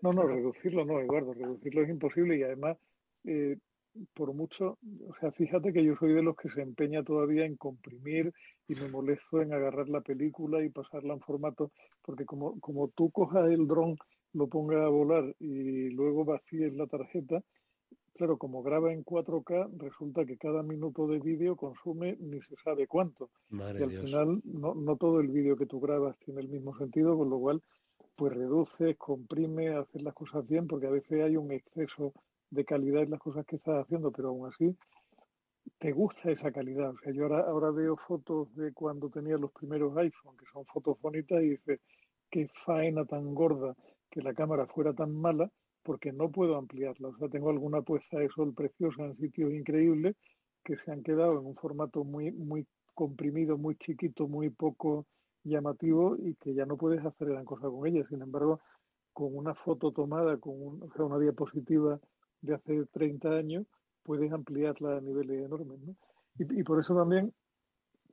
[0.00, 2.78] No, no, reducirlo no, Eduardo, reducirlo es imposible y además
[3.24, 3.58] eh,
[4.14, 4.78] por mucho,
[5.08, 8.32] o sea, fíjate que yo soy de los que se empeña todavía en comprimir
[8.66, 11.70] y me molesto en agarrar la película y pasarla en formato,
[12.02, 13.96] porque como, como tú cojas el dron,
[14.32, 17.42] lo pongas a volar y luego vacíes la tarjeta,
[18.14, 22.86] claro, como graba en 4K, resulta que cada minuto de vídeo consume ni se sabe
[22.86, 23.30] cuánto.
[23.50, 27.16] y al final no, no todo el vídeo que tú grabas tiene el mismo sentido,
[27.16, 27.62] con lo cual
[28.16, 32.12] pues reduces, comprime, haces las cosas bien, porque a veces hay un exceso
[32.50, 34.76] de calidad en las cosas que estás haciendo, pero aún así
[35.78, 36.90] te gusta esa calidad.
[36.90, 40.64] O sea, yo ahora, ahora veo fotos de cuando tenía los primeros iPhone, que son
[40.66, 41.80] fotos bonitas, y dices,
[42.30, 43.76] qué faena tan gorda
[44.10, 45.50] que la cámara fuera tan mala,
[45.82, 47.08] porque no puedo ampliarla.
[47.08, 50.16] O sea, tengo alguna puesta de sol preciosa en sitios increíbles
[50.64, 55.06] que se han quedado en un formato muy, muy comprimido, muy chiquito, muy poco
[55.44, 58.04] llamativo y que ya no puedes hacer gran cosa con ella.
[58.08, 58.60] Sin embargo,
[59.12, 61.98] con una foto tomada, con o sea, una diapositiva
[62.40, 63.66] de hace 30 años,
[64.02, 65.78] puedes ampliarla a niveles enormes.
[65.80, 65.94] ¿no?
[66.38, 67.32] Y, por eso también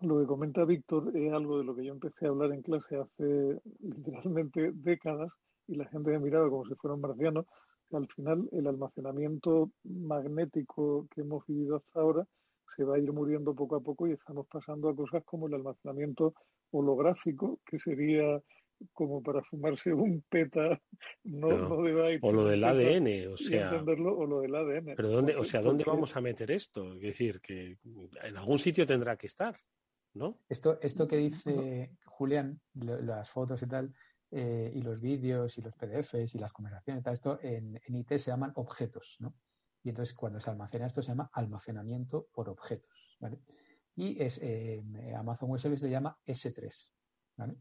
[0.01, 2.97] lo que comenta Víctor es algo de lo que yo empecé a hablar en clase
[2.97, 5.31] hace literalmente décadas
[5.67, 7.45] y la gente me miraba como si fueran marcianos.
[7.91, 12.27] al final el almacenamiento magnético que hemos vivido hasta ahora
[12.75, 15.53] se va a ir muriendo poco a poco y estamos pasando a cosas como el
[15.53, 16.33] almacenamiento
[16.71, 18.41] holográfico, que sería
[18.93, 20.81] como para fumarse un peta,
[21.23, 23.69] no, no, de O lo del ADN, o sea.
[23.69, 24.95] Entenderlo, o lo del ADN.
[24.95, 26.93] Pero ¿dónde, o sea, ¿dónde vamos a meter esto?
[26.93, 27.77] Es decir, que
[28.23, 29.57] en algún sitio tendrá que estar,
[30.13, 30.39] ¿no?
[30.49, 33.93] Esto, esto que dice Julián, las fotos y tal,
[34.31, 37.95] eh, y los vídeos y los PDFs y las conversaciones y tal, esto en, en
[37.95, 39.35] IT se llaman objetos, ¿no?
[39.83, 43.39] Y entonces cuando se almacena esto se llama almacenamiento por objetos, ¿vale?
[43.95, 44.83] Y es, eh,
[45.15, 46.91] Amazon Web Services le llama S3,
[47.37, 47.55] ¿vale?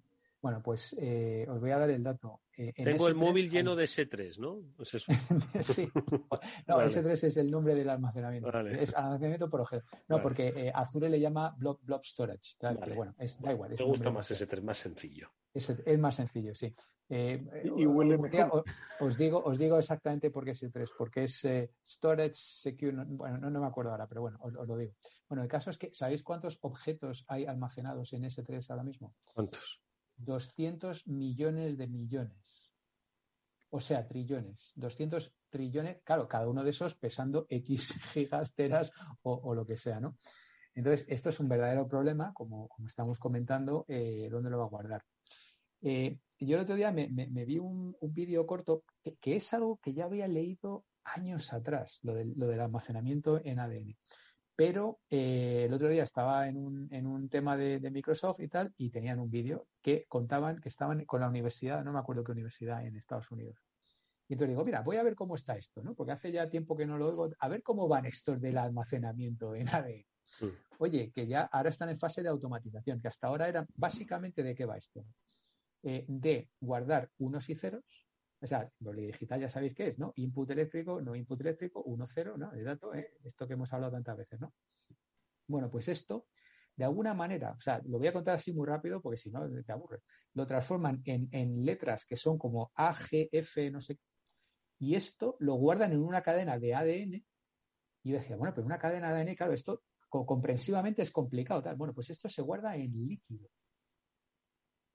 [0.44, 2.42] Bueno, pues eh, os voy a dar el dato.
[2.54, 4.60] Eh, Tengo el móvil lleno de S3, ¿no?
[4.78, 5.10] Es eso.
[5.62, 5.88] sí.
[6.66, 8.50] No, S3 es el nombre del almacenamiento.
[8.68, 9.86] Es almacenamiento por objeto.
[10.06, 12.56] No, porque eh, Azure le llama blob, blob storage.
[12.60, 13.74] Pero bueno, es, da igual.
[13.78, 15.30] Me gusta más S3, más sencillo.
[15.54, 16.74] Es, es más sencillo, sí.
[17.08, 18.64] y huele mejor.
[19.00, 20.90] Os, digo, os digo exactamente por qué es S3.
[20.98, 21.42] Porque es
[21.86, 23.02] storage secure.
[23.06, 24.92] Bueno, no, me acuerdo ahora, pero bueno, os, os, lo digo.
[25.26, 29.14] Bueno, el caso es que, ¿sabéis cuántos objetos hay almacenados en S3 ahora mismo?
[29.32, 29.83] ¿Cuántos?
[30.16, 32.72] 200 millones de millones.
[33.70, 34.72] O sea, trillones.
[34.76, 38.92] 200 trillones, claro, cada uno de esos pesando X gigas, teras
[39.22, 40.18] o, lo que sea, ¿no?
[40.74, 45.04] Entonces, esto es un verdadero problema, como, estamos comentando, eh, ¿dónde lo va a guardar?
[45.82, 47.06] Eh, yo el otro día me,
[47.44, 48.84] vi un, vídeo corto
[49.20, 53.96] que, es algo que ya había leído años atrás, lo del almacenamiento en ADN.
[54.56, 58.72] Pero eh, el otro día estaba en un, en un tema de, Microsoft y tal,
[58.76, 62.32] y tenían un vídeo que contaban que estaban con la universidad, no me acuerdo qué
[62.32, 63.58] universidad en Estados Unidos.
[64.28, 65.94] Y entonces digo, mira, voy a ver cómo está esto, ¿no?
[65.94, 69.54] Porque hace ya tiempo que no lo oigo, a ver cómo van estos del almacenamiento
[69.54, 70.06] en ADN.
[70.78, 74.54] Oye, que ya ahora están en fase de automatización, que hasta ahora era básicamente de
[74.54, 75.04] qué va esto.
[75.82, 78.03] Eh, de guardar unos y ceros,
[78.44, 80.12] O sea, ley digital ya sabéis qué es, ¿no?
[80.16, 82.52] Input eléctrico, no input eléctrico, 1, 0, ¿no?
[82.52, 83.14] De dato, ¿eh?
[83.24, 84.52] Esto que hemos hablado tantas veces, ¿no?
[85.46, 86.26] Bueno, pues esto,
[86.76, 89.48] de alguna manera, o sea, lo voy a contar así muy rápido porque si no
[89.62, 90.02] te aburre.
[90.34, 93.98] Lo transforman en, en letras que son como A, G, F, no sé.
[94.78, 97.14] Y esto lo guardan en una cadena de ADN.
[98.02, 101.62] Y yo decía, bueno, pero una cadena de ADN, claro, esto comprensivamente es complicado.
[101.62, 101.76] Tal.
[101.76, 103.48] Bueno, pues esto se guarda en líquido.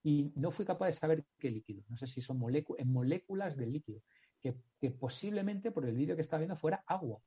[0.02, 1.84] Y no fui capaz de saber qué líquido.
[1.88, 2.40] No sé si son
[2.78, 4.02] en moléculas del líquido.
[4.40, 4.54] Que,
[4.90, 7.20] posiblemente por el vídeo que estaba viendo fuera agua.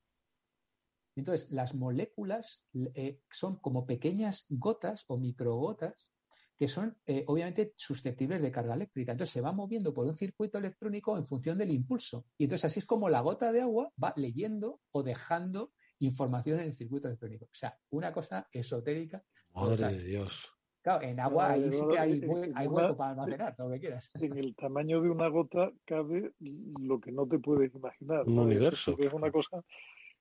[1.16, 6.10] Entonces, las moléculas eh, son como pequeñas gotas o microgotas
[6.58, 9.12] que son eh, obviamente susceptibles de carga eléctrica.
[9.12, 12.26] Entonces se va moviendo por un circuito electrónico en función del impulso.
[12.38, 16.68] Y entonces así es como la gota de agua va leyendo o dejando información en
[16.68, 17.46] el circuito electrónico.
[17.46, 19.24] O sea, una cosa esotérica.
[19.54, 20.50] Madre de Dios.
[20.84, 22.20] Claro, en agua ahí sí que hay,
[22.68, 24.12] hueco para almacenar, lo que quieras.
[24.16, 28.28] En el tamaño de una gota cabe lo que no te puedes imaginar.
[28.28, 28.94] Un universo.
[29.00, 29.64] Es una cosa,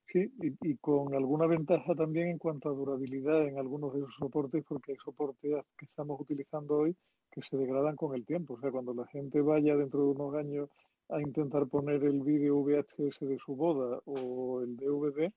[0.06, 4.64] sí, y, con alguna ventaja también en cuanto a durabilidad en algunos de esos soportes,
[4.68, 6.96] porque hay soportes que estamos utilizando hoy
[7.32, 8.54] que se degradan con el tiempo.
[8.54, 10.68] O sea, cuando la gente vaya dentro de unos años
[11.08, 15.32] a intentar poner el vídeo VHS de su boda o el DVD,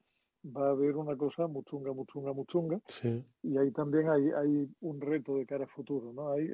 [0.46, 2.80] va a haber una cosa muchunga, muchunga, muchunga.
[2.88, 3.24] Sí.
[3.44, 6.32] Y ahí también hay, hay un reto de cara a futuro, ¿no?
[6.32, 6.50] Hay,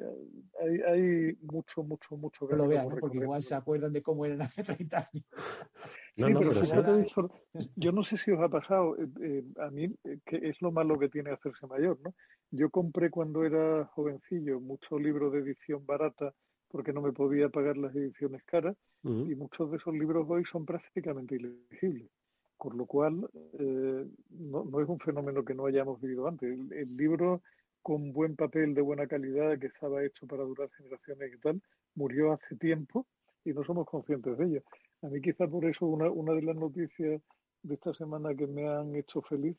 [0.60, 4.42] hay, hay mucho, mucho, mucho que lo vean, porque igual se acuerdan de cómo eran
[4.42, 5.26] hace 30 años.
[6.14, 7.30] No, no, pero,
[7.74, 10.70] yo no sé si os ha pasado, eh, eh, a mí, eh, que es lo
[10.70, 12.14] malo que tiene hacerse mayor, ¿no?
[12.50, 16.34] Yo compré cuando era jovencillo muchos libros de edición barata
[16.68, 20.64] porque no me podía pagar las ediciones caras y muchos de esos libros hoy son
[20.64, 22.10] prácticamente ilegibles.
[22.62, 26.48] Por lo cual, eh, no, es un fenómeno que no hayamos vivido antes.
[26.70, 27.42] El, libro
[27.82, 31.60] con buen papel, de buena calidad, que estaba hecho para durar generaciones y tal,
[31.96, 33.04] murió hace tiempo
[33.44, 34.62] y no somos conscientes de ello.
[35.02, 37.20] A mí quizá por eso una, una de las noticias
[37.64, 39.56] de esta semana que me han hecho feliz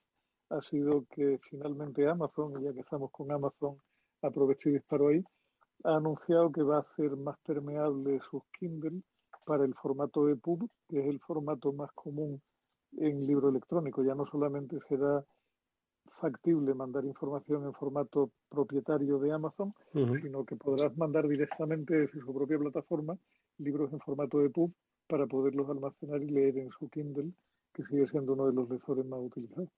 [0.49, 3.76] ha sido que finalmente Amazon, ya que estamos con Amazon,
[4.22, 5.22] aproveché y disparo ahí,
[5.84, 9.01] ha anunciado que va a hacer más permeable sus Kindle
[9.45, 12.41] para el formato EPUB, que es el formato más común
[12.98, 14.04] en libro electrónico.
[14.04, 15.24] Ya no solamente será
[16.20, 22.34] factible mandar información en formato propietario de Amazon, sino que podrás mandar directamente desde su
[22.34, 23.18] propia plataforma
[23.58, 24.74] libros en formato de pub
[25.08, 27.32] para poderlos almacenar y leer en su Kindle,
[27.74, 29.70] que sigue siendo uno de los lectores más utilizados.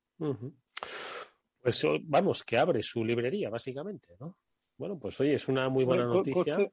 [1.61, 4.38] Pues vamos, que abre su librería, básicamente, ¿no?
[4.78, 6.72] Bueno, pues oye, es una muy buena noticia.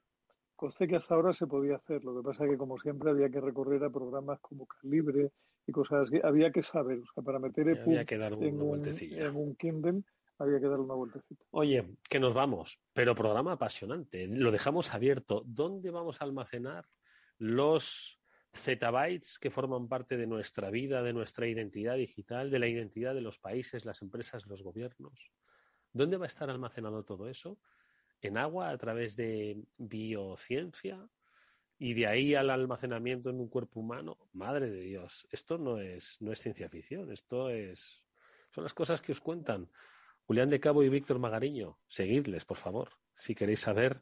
[0.54, 3.30] Conste que hasta ahora se podía hacer, lo que pasa es que como siempre había
[3.30, 5.32] que recorrer a programas como Calibre
[5.66, 9.56] y cosas así, había que saber, o sea, para meter el en, un, en un
[9.56, 10.02] Kindle
[10.38, 11.44] había que dar una vueltecita.
[11.50, 15.42] Oye, que nos vamos, pero programa apasionante, lo dejamos abierto.
[15.46, 16.84] ¿Dónde vamos a almacenar
[17.38, 18.18] los
[18.54, 23.20] zettabytes que forman parte de nuestra vida, de nuestra identidad digital, de la identidad de
[23.20, 25.32] los países, las empresas, los gobiernos?
[25.92, 27.58] ¿Dónde va a estar almacenado todo eso?
[28.22, 31.04] en agua a través de biociencia
[31.82, 34.16] y de ahí al almacenamiento en un cuerpo humano.
[34.32, 38.04] Madre de Dios, esto no es, no es ciencia ficción, esto es
[38.52, 39.68] son las cosas que os cuentan
[40.24, 41.80] Julián de Cabo y Víctor Magariño.
[41.88, 44.00] Seguidles, por favor, si queréis saber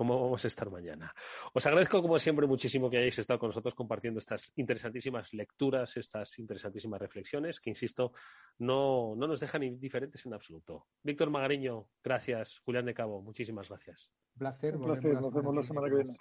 [0.00, 1.14] cómo vamos a estar mañana.
[1.52, 6.38] Os agradezco, como siempre, muchísimo que hayáis estado con nosotros compartiendo estas interesantísimas lecturas, estas
[6.38, 8.12] interesantísimas reflexiones, que, insisto,
[8.60, 10.86] no, no nos dejan indiferentes en absoluto.
[11.02, 12.60] Víctor Magariño, gracias.
[12.60, 14.10] Julián de Cabo, muchísimas gracias.
[14.36, 14.76] Un placer.
[14.78, 15.20] Un placer.
[15.20, 16.16] Nos vemos la semana que viene.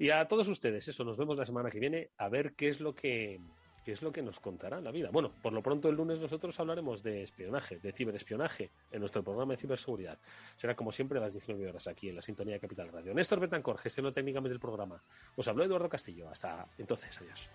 [0.00, 2.80] Y a todos ustedes, eso, nos vemos la semana que viene a ver qué es
[2.80, 3.38] lo que
[3.84, 5.10] qué es lo que nos contará la vida.
[5.10, 9.54] Bueno, por lo pronto el lunes nosotros hablaremos de espionaje, de ciberespionaje en nuestro programa
[9.54, 10.18] de ciberseguridad.
[10.56, 13.14] Será como siempre a las 19 horas aquí en la sintonía de Capital Radio.
[13.14, 15.02] Néstor Betancor, gestionó técnicamente el programa.
[15.36, 16.28] Os habló Eduardo Castillo.
[16.28, 17.48] Hasta entonces, adiós.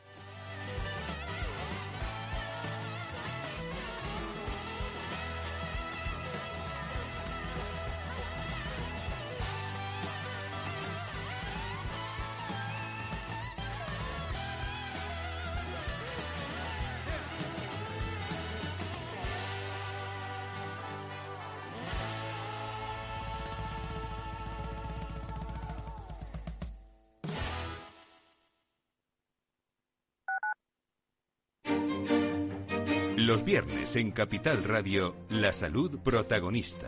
[33.57, 36.87] Viernes en Capital Radio, La Salud Protagonista